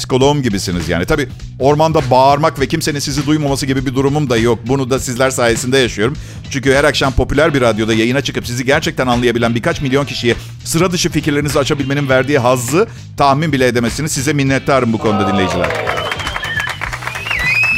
Psikoloğum 0.00 0.42
gibisiniz 0.42 0.88
yani. 0.88 1.04
Tabii 1.06 1.28
ormanda 1.58 2.10
bağırmak 2.10 2.60
ve 2.60 2.66
kimsenin 2.66 2.98
sizi 2.98 3.26
duymaması 3.26 3.66
gibi 3.66 3.86
bir 3.86 3.94
durumum 3.94 4.30
da 4.30 4.36
yok. 4.36 4.58
Bunu 4.66 4.90
da 4.90 4.98
sizler 4.98 5.30
sayesinde 5.30 5.78
yaşıyorum. 5.78 6.16
Çünkü 6.50 6.74
her 6.74 6.84
akşam 6.84 7.12
popüler 7.12 7.54
bir 7.54 7.60
radyoda 7.60 7.94
yayına 7.94 8.20
çıkıp 8.20 8.46
sizi 8.46 8.64
gerçekten 8.64 9.06
anlayabilen 9.06 9.54
birkaç 9.54 9.80
milyon 9.80 10.04
kişiye 10.04 10.34
sıra 10.64 10.92
dışı 10.92 11.10
fikirlerinizi 11.10 11.58
açabilmenin 11.58 12.08
verdiği 12.08 12.38
hazzı 12.38 12.88
tahmin 13.16 13.52
bile 13.52 13.66
edemezsiniz. 13.66 14.12
Size 14.12 14.32
minnettarım 14.32 14.92
bu 14.92 14.98
konuda 14.98 15.32
dinleyiciler. 15.32 15.68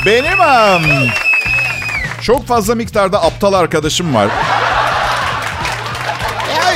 Benim 0.06 0.40
um, 0.40 1.08
çok 2.22 2.46
fazla 2.46 2.74
miktarda 2.74 3.22
aptal 3.22 3.52
arkadaşım 3.52 4.14
var. 4.14 4.28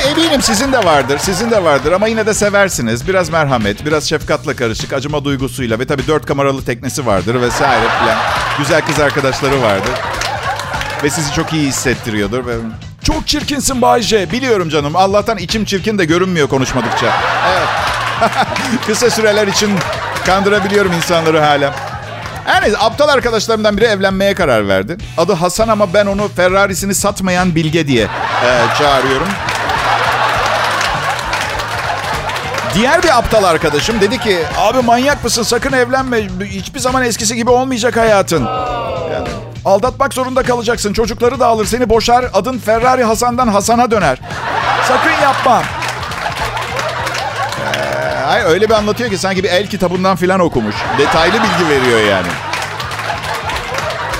Eminim 0.07 0.41
sizin 0.41 0.73
de 0.73 0.85
vardır, 0.85 1.17
sizin 1.17 1.51
de 1.51 1.63
vardır 1.63 1.91
ama 1.91 2.07
yine 2.07 2.25
de 2.25 2.33
seversiniz. 2.33 3.07
Biraz 3.07 3.29
merhamet, 3.29 3.85
biraz 3.85 4.09
şefkatle 4.09 4.55
karışık, 4.55 4.93
acıma 4.93 5.23
duygusuyla 5.25 5.79
ve 5.79 5.85
tabii 5.85 6.07
dört 6.07 6.25
kameralı 6.25 6.65
teknesi 6.65 7.05
vardır 7.05 7.41
vesaire 7.41 7.85
filan. 7.99 8.17
Güzel 8.57 8.81
kız 8.81 8.99
arkadaşları 8.99 9.61
vardır. 9.61 9.91
Ve 11.03 11.09
sizi 11.09 11.33
çok 11.33 11.53
iyi 11.53 11.67
hissettiriyordur. 11.67 12.45
Ve... 12.45 12.53
Çok 13.03 13.27
çirkinsin 13.27 13.81
Bayce. 13.81 14.31
Biliyorum 14.31 14.69
canım. 14.69 14.95
Allah'tan 14.95 15.37
içim 15.37 15.65
çirkin 15.65 15.97
de 15.97 16.05
görünmüyor 16.05 16.47
konuşmadıkça. 16.47 17.13
Evet. 17.49 17.67
Kısa 18.87 19.09
süreler 19.09 19.47
için 19.47 19.71
kandırabiliyorum 20.25 20.93
insanları 20.93 21.39
hala. 21.39 21.75
Yani 22.47 22.77
aptal 22.79 23.07
arkadaşlarımdan 23.07 23.77
biri 23.77 23.85
evlenmeye 23.85 24.33
karar 24.35 24.67
verdi. 24.67 24.97
Adı 25.17 25.33
Hasan 25.33 25.67
ama 25.67 25.93
ben 25.93 26.05
onu 26.05 26.27
Ferrari'sini 26.27 26.95
satmayan 26.95 27.55
Bilge 27.55 27.87
diye 27.87 28.03
e, 28.03 28.49
çağırıyorum. 28.77 29.27
Diğer 32.73 33.03
bir 33.03 33.17
aptal 33.17 33.43
arkadaşım 33.43 34.01
dedi 34.01 34.17
ki 34.17 34.39
abi 34.57 34.81
manyak 34.81 35.23
mısın 35.23 35.43
sakın 35.43 35.73
evlenme 35.73 36.27
hiçbir 36.43 36.79
zaman 36.79 37.03
eskisi 37.03 37.35
gibi 37.35 37.49
olmayacak 37.49 37.97
hayatın. 37.97 38.45
Yani, 39.13 39.27
aldatmak 39.65 40.13
zorunda 40.13 40.43
kalacaksın 40.43 40.93
çocukları 40.93 41.39
da 41.39 41.47
alır 41.47 41.65
seni 41.65 41.89
boşar 41.89 42.25
adın 42.33 42.57
Ferrari 42.57 43.03
Hasan'dan 43.03 43.47
Hasan'a 43.47 43.91
döner. 43.91 44.17
Sakın 44.87 45.21
yapma. 45.23 45.63
Ay 48.27 48.41
öyle 48.41 48.69
bir 48.69 48.73
anlatıyor 48.73 49.09
ki 49.09 49.17
sanki 49.17 49.43
bir 49.43 49.49
el 49.49 49.67
kitabından 49.67 50.15
filan 50.15 50.39
okumuş. 50.39 50.75
Detaylı 50.97 51.33
bilgi 51.33 51.69
veriyor 51.69 51.99
yani. 51.99 52.27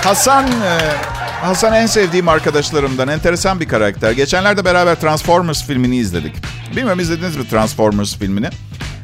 Hasan 0.03 0.47
e, 0.47 0.77
Hasan 1.41 1.73
en 1.73 1.85
sevdiğim 1.85 2.27
arkadaşlarımdan. 2.29 3.07
Enteresan 3.07 3.59
bir 3.59 3.67
karakter. 3.67 4.11
Geçenlerde 4.11 4.65
beraber 4.65 4.95
Transformers 4.95 5.63
filmini 5.63 5.97
izledik. 5.97 6.35
Bilmiyorum 6.75 6.99
izlediniz 6.99 7.35
mi 7.35 7.49
Transformers 7.49 8.17
filmini? 8.17 8.49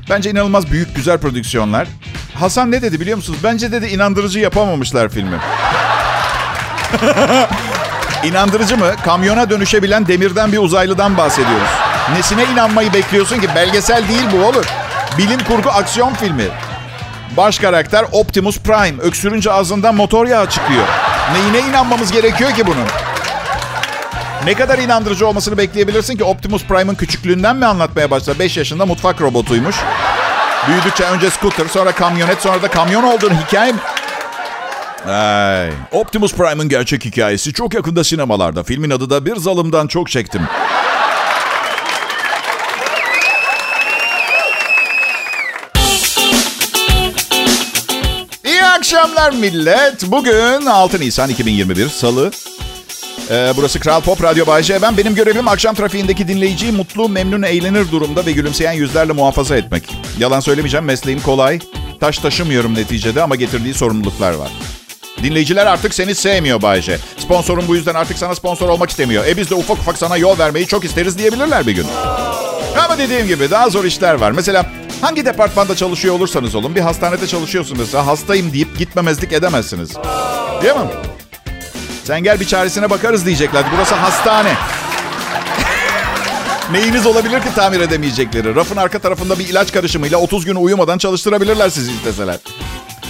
Bence 0.10 0.32
inanılmaz 0.32 0.72
büyük, 0.72 0.96
güzel 0.96 1.18
prodüksiyonlar. 1.18 1.88
Hasan 2.36 2.72
ne 2.72 2.82
dedi 2.82 3.00
biliyor 3.00 3.18
musunuz? 3.18 3.40
Bence 3.44 3.72
dedi 3.72 3.86
inandırıcı 3.86 4.40
yapamamışlar 4.40 5.10
filmi. 5.10 5.38
İnandırıcı 8.24 8.78
mı? 8.78 8.92
Kamyona 9.06 9.50
dönüşebilen 9.50 10.08
demirden 10.08 10.52
bir 10.52 10.58
uzaylıdan 10.58 11.18
bahsediyoruz. 11.18 11.70
Nesine 12.18 12.44
inanmayı 12.54 12.94
bekliyorsun 12.94 13.40
ki? 13.40 13.48
Belgesel 13.56 14.08
değil 14.08 14.26
bu 14.38 14.46
olur. 14.46 14.66
Bilim 15.18 15.40
kurgu 15.40 15.70
aksiyon 15.70 16.14
filmi. 16.14 16.46
Baş 17.38 17.60
karakter 17.60 18.06
Optimus 18.12 18.60
Prime. 18.60 19.02
Öksürünce 19.02 19.52
ağzından 19.52 19.96
motor 19.96 20.28
yağı 20.28 20.50
çıkıyor. 20.50 20.84
Neyine 21.34 21.70
inanmamız 21.70 22.12
gerekiyor 22.12 22.52
ki 22.52 22.68
bunun? 22.68 22.88
Ne 24.46 24.54
kadar 24.54 24.80
inandırıcı 24.80 25.28
olmasını 25.28 25.58
bekleyebilirsin 25.58 26.18
ki 26.18 26.24
Optimus 26.24 26.66
Prime'ın 26.66 26.96
küçüklüğünden 26.96 27.56
mi 27.56 27.66
anlatmaya 27.66 28.12
başladı? 28.12 28.40
5 28.40 28.58
yaşında 28.58 28.86
mutfak 28.86 29.22
robotuymuş. 29.22 29.76
Büyüdükçe 30.68 31.04
önce 31.04 31.30
scooter, 31.30 31.66
sonra 31.68 31.92
kamyonet, 31.92 32.42
sonra 32.42 32.62
da 32.62 32.68
kamyon 32.68 33.04
olduğunu 33.04 33.34
hikaye 33.48 33.74
Ay. 35.08 35.70
Optimus 35.92 36.34
Prime'ın 36.34 36.70
gerçek 36.70 37.06
hikayesi 37.06 37.54
çok 37.54 37.74
yakında 37.74 38.04
sinemalarda. 38.04 38.64
Filmin 38.64 38.90
adı 38.90 39.10
da 39.10 39.26
Bir 39.26 39.36
Zalımdan 39.36 39.88
Çok 39.88 40.10
Çektim. 40.10 40.42
İyi 48.46 48.64
akşamlar 48.64 49.32
millet. 49.32 50.04
Bugün 50.06 50.66
6 50.66 51.00
Nisan 51.00 51.30
2021 51.30 51.90
Salı. 51.90 52.32
Ee, 53.30 53.54
burası 53.58 53.80
Kral 53.80 54.02
Pop 54.02 54.24
Radyo 54.24 54.48
Bayce. 54.48 54.82
Ben 54.82 54.98
benim 54.98 55.16
görevim 55.16 55.48
akşam 55.48 55.76
trafiğindeki 55.76 56.28
dinleyiciyi 56.28 56.72
mutlu, 56.72 57.10
memnun, 57.10 57.42
eğlenir 57.44 57.92
durumda 57.92 58.26
ve 58.26 58.32
gülümseyen 58.32 58.72
yüzlerle 58.74 59.14
muhafaza 59.14 59.58
etmek. 59.58 59.84
Yalan 60.20 60.40
söylemeyeceğim 60.40 60.86
mesleğim 60.86 61.22
kolay. 61.22 61.60
Taş 62.00 62.18
taşımıyorum 62.18 62.76
neticede 62.76 63.24
ama 63.24 63.36
getirdiği 63.36 63.74
sorumluluklar 63.74 64.34
var. 64.34 64.50
Dinleyiciler 65.24 65.66
artık 65.66 65.94
seni 65.94 66.16
sevmiyor 66.16 66.62
Bayce. 66.62 66.98
Sponsorun 67.18 67.68
bu 67.68 67.76
yüzden 67.76 67.96
artık 67.96 68.18
sana 68.18 68.36
sponsor 68.36 68.70
olmak 68.70 68.90
istemiyor. 68.90 69.26
E 69.28 69.38
biz 69.38 69.50
de 69.50 69.56
ufak 69.56 69.78
ufak 69.78 69.98
sana 69.98 70.18
yol 70.18 70.40
vermeyi 70.40 70.68
çok 70.68 70.86
isteriz 70.86 71.18
diyebilirler 71.18 71.68
bir 71.68 71.72
gün. 71.72 71.86
Ama 72.86 72.98
dediğim 72.98 73.28
gibi 73.28 73.52
daha 73.52 73.70
zor 73.70 73.86
işler 73.86 74.14
var. 74.14 74.32
Mesela 74.32 74.66
hangi 75.02 75.26
departmanda 75.26 75.76
çalışıyor 75.76 76.16
olursanız 76.16 76.56
olun 76.56 76.76
bir 76.76 76.82
hastanede 76.82 77.28
çalışıyorsunuz 77.28 77.80
mesela 77.80 78.08
hastayım 78.08 78.54
deyip 78.54 78.78
gitmemezlik 78.78 79.34
edemezsiniz. 79.34 79.96
Değil 80.64 80.76
mi? 80.76 81.13
Sen 82.04 82.24
gel 82.24 82.40
bir 82.40 82.46
çaresine 82.48 82.90
bakarız 82.90 83.26
diyecekler. 83.26 83.64
Burası 83.76 83.96
hastane. 83.96 84.54
Neyiniz 86.72 87.06
olabilir 87.06 87.42
ki 87.42 87.48
tamir 87.56 87.80
edemeyecekleri? 87.80 88.56
Rafın 88.56 88.78
arka 88.78 89.00
tarafında 89.00 89.40
bir 89.40 89.48
ilaç 89.48 89.72
karışımıyla 89.74 90.18
30 90.18 90.46
gün 90.46 90.56
uyumadan 90.56 90.98
çalıştırabilirler 90.98 91.70
sizi 91.70 91.92
isteseler. 91.92 92.36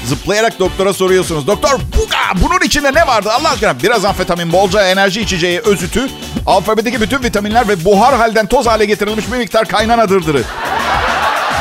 Zıplayarak 0.06 0.60
doktora 0.60 0.94
soruyorsunuz. 0.94 1.48
Doktor 1.48 1.70
buga, 1.72 2.48
bunun 2.50 2.66
içinde 2.66 2.94
ne 2.94 3.08
vardı 3.08 3.30
Allah 3.32 3.50
aşkına? 3.50 3.80
Biraz 3.84 4.06
amfetamin, 4.06 4.52
bolca 4.54 4.88
enerji 4.88 5.22
içeceği, 5.22 5.60
özütü, 5.60 6.08
alfabedeki 6.46 7.02
bütün 7.02 7.24
vitaminler 7.24 7.68
ve 7.68 7.86
buhar 7.86 8.16
halden 8.16 8.46
toz 8.46 8.68
hale 8.68 8.86
getirilmiş 8.86 9.32
bir 9.32 9.38
miktar 9.38 9.68
kaynana 9.68 10.10
dırdırı. 10.10 10.44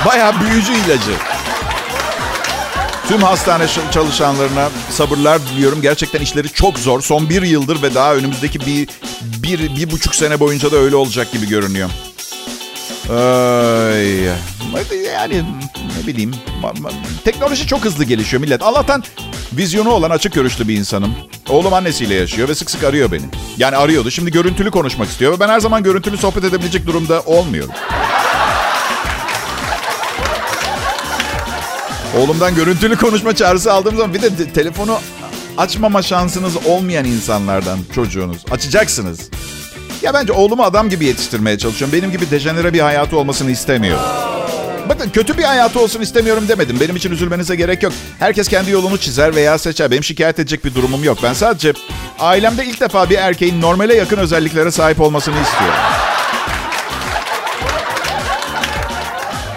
Bayağı 0.06 0.40
büyücü 0.40 0.72
ilacı. 0.72 1.31
Tüm 3.08 3.22
hastane 3.22 3.66
çalışanlarına 3.90 4.68
sabırlar 4.90 5.40
diliyorum. 5.42 5.82
Gerçekten 5.82 6.20
işleri 6.20 6.48
çok 6.48 6.78
zor. 6.78 7.00
Son 7.00 7.28
bir 7.28 7.42
yıldır 7.42 7.82
ve 7.82 7.94
daha 7.94 8.14
önümüzdeki 8.14 8.60
bir, 8.60 8.88
bir, 9.22 9.76
bir 9.76 9.90
buçuk 9.90 10.14
sene 10.14 10.40
boyunca 10.40 10.72
da 10.72 10.76
öyle 10.76 10.96
olacak 10.96 11.32
gibi 11.32 11.48
görünüyor. 11.48 11.90
Ay, 13.10 14.94
yani 15.14 15.44
ne 16.00 16.06
bileyim. 16.06 16.34
Teknoloji 17.24 17.66
çok 17.66 17.84
hızlı 17.84 18.04
gelişiyor 18.04 18.40
millet. 18.40 18.62
Allah'tan 18.62 19.04
vizyonu 19.52 19.90
olan 19.90 20.10
açık 20.10 20.32
görüşlü 20.32 20.68
bir 20.68 20.76
insanım. 20.76 21.14
Oğlum 21.48 21.74
annesiyle 21.74 22.14
yaşıyor 22.14 22.48
ve 22.48 22.54
sık 22.54 22.70
sık 22.70 22.84
arıyor 22.84 23.12
beni. 23.12 23.24
Yani 23.56 23.76
arıyordu. 23.76 24.10
Şimdi 24.10 24.30
görüntülü 24.30 24.70
konuşmak 24.70 25.08
istiyor 25.08 25.32
ve 25.32 25.40
ben 25.40 25.48
her 25.48 25.60
zaman 25.60 25.82
görüntülü 25.82 26.18
sohbet 26.18 26.44
edebilecek 26.44 26.86
durumda 26.86 27.20
olmuyorum. 27.20 27.70
Oğlumdan 32.18 32.54
görüntülü 32.54 32.96
konuşma 32.96 33.36
çağrısı 33.36 33.72
aldığım 33.72 33.96
zaman 33.96 34.14
bir 34.14 34.22
de 34.22 34.36
te- 34.36 34.52
telefonu 34.52 34.98
açmama 35.58 36.02
şansınız 36.02 36.66
olmayan 36.66 37.04
insanlardan 37.04 37.78
çocuğunuz. 37.94 38.38
Açacaksınız. 38.50 39.20
Ya 40.02 40.14
bence 40.14 40.32
oğlumu 40.32 40.62
adam 40.62 40.88
gibi 40.88 41.04
yetiştirmeye 41.04 41.58
çalışıyorum. 41.58 41.98
Benim 41.98 42.10
gibi 42.12 42.30
dejenere 42.30 42.72
bir 42.72 42.80
hayatı 42.80 43.16
olmasını 43.18 43.50
istemiyorum. 43.50 44.04
Bakın 44.88 45.10
kötü 45.10 45.38
bir 45.38 45.42
hayatı 45.42 45.80
olsun 45.80 46.00
istemiyorum 46.00 46.44
demedim. 46.48 46.80
Benim 46.80 46.96
için 46.96 47.10
üzülmenize 47.12 47.56
gerek 47.56 47.82
yok. 47.82 47.92
Herkes 48.18 48.48
kendi 48.48 48.70
yolunu 48.70 48.98
çizer 48.98 49.34
veya 49.34 49.58
seçer. 49.58 49.90
Benim 49.90 50.04
şikayet 50.04 50.38
edecek 50.38 50.64
bir 50.64 50.74
durumum 50.74 51.04
yok. 51.04 51.18
Ben 51.22 51.32
sadece 51.32 51.72
ailemde 52.18 52.64
ilk 52.64 52.80
defa 52.80 53.10
bir 53.10 53.16
erkeğin 53.18 53.60
normale 53.60 53.94
yakın 53.96 54.16
özelliklere 54.16 54.70
sahip 54.70 55.00
olmasını 55.00 55.34
istiyorum. 55.42 55.78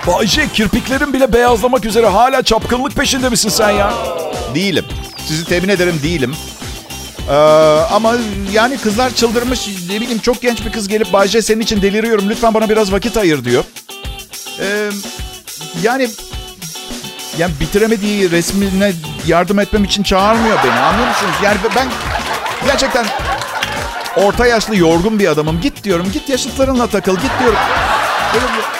Bayce 0.07 0.47
kirpiklerin 0.53 1.13
bile 1.13 1.33
beyazlamak 1.33 1.85
üzere 1.85 2.07
hala 2.07 2.43
çapkınlık 2.43 2.95
peşinde 2.95 3.29
misin 3.29 3.49
sen 3.49 3.69
ya? 3.69 3.93
Değilim. 4.55 4.85
Sizi 5.27 5.45
temin 5.45 5.69
ederim 5.69 5.99
değilim. 6.03 6.35
Ee, 7.29 7.33
ama 7.91 8.13
yani 8.51 8.77
kızlar 8.77 9.13
çıldırmış. 9.13 9.67
Ne 9.89 10.01
bileyim 10.01 10.19
çok 10.19 10.41
genç 10.41 10.65
bir 10.65 10.71
kız 10.71 10.87
gelip 10.87 11.13
Bayce 11.13 11.41
senin 11.41 11.61
için 11.61 11.81
deliriyorum. 11.81 12.29
Lütfen 12.29 12.53
bana 12.53 12.69
biraz 12.69 12.91
vakit 12.91 13.17
ayır 13.17 13.45
diyor. 13.45 13.63
Ee, 14.59 14.89
yani 15.83 16.09
yani 17.37 17.53
bitiremediği 17.59 18.31
resmine 18.31 18.93
yardım 19.27 19.59
etmem 19.59 19.83
için 19.83 20.03
çağırmıyor 20.03 20.57
beni. 20.63 20.71
Anlıyor 20.79 21.07
musunuz? 21.07 21.33
Yani 21.43 21.57
ben 21.75 21.87
gerçekten 22.65 23.05
orta 24.15 24.45
yaşlı 24.47 24.75
yorgun 24.75 25.19
bir 25.19 25.27
adamım. 25.27 25.61
Git 25.61 25.83
diyorum. 25.83 26.11
Git 26.13 26.29
yaşıtlarınla 26.29 26.87
takıl. 26.87 27.15
Git 27.15 27.31
diyorum. 27.39 27.59
Böyle 28.33 28.74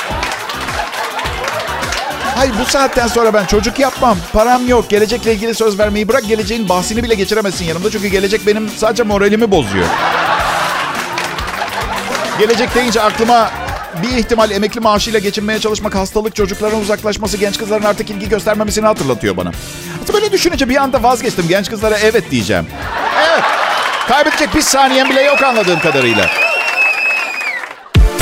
Hayır 2.36 2.54
bu 2.62 2.66
saatten 2.66 3.08
sonra 3.08 3.34
ben 3.34 3.46
çocuk 3.46 3.80
yapmam. 3.80 4.18
Param 4.34 4.68
yok. 4.68 4.90
Gelecekle 4.90 5.34
ilgili 5.34 5.56
söz 5.56 5.80
vermeyi 5.80 6.08
bırak. 6.08 6.28
Geleceğin 6.28 6.70
bahsini 6.70 7.04
bile 7.04 7.16
geçiremezsin 7.16 7.66
yanımda. 7.66 7.92
Çünkü 7.92 8.08
gelecek 8.08 8.48
benim 8.48 8.70
sadece 8.70 9.04
moralimi 9.04 9.52
bozuyor. 9.52 9.86
Gelecek 12.40 12.76
deyince 12.76 13.02
aklıma 13.02 13.52
bir 14.04 14.18
ihtimal 14.18 14.52
emekli 14.52 14.80
maaşıyla 14.80 15.20
geçinmeye 15.20 15.60
çalışmak, 15.60 15.96
hastalık, 15.96 16.36
çocukların 16.36 16.80
uzaklaşması, 16.80 17.38
genç 17.38 17.58
kızların 17.58 17.84
artık 17.84 18.10
ilgi 18.10 18.30
göstermemesini 18.30 18.86
hatırlatıyor 18.86 19.38
bana. 19.38 19.52
Hatta 20.00 20.14
böyle 20.14 20.32
düşününce 20.32 20.70
bir 20.70 20.76
anda 20.76 21.04
vazgeçtim. 21.04 21.48
Genç 21.48 21.70
kızlara 21.70 21.98
evet 21.98 22.32
diyeceğim. 22.32 22.68
Evet. 23.30 23.44
Kaybedecek 24.08 24.56
bir 24.56 24.62
saniyen 24.62 25.10
bile 25.10 25.22
yok 25.22 25.44
anladığım 25.44 25.80
kadarıyla. 25.80 26.45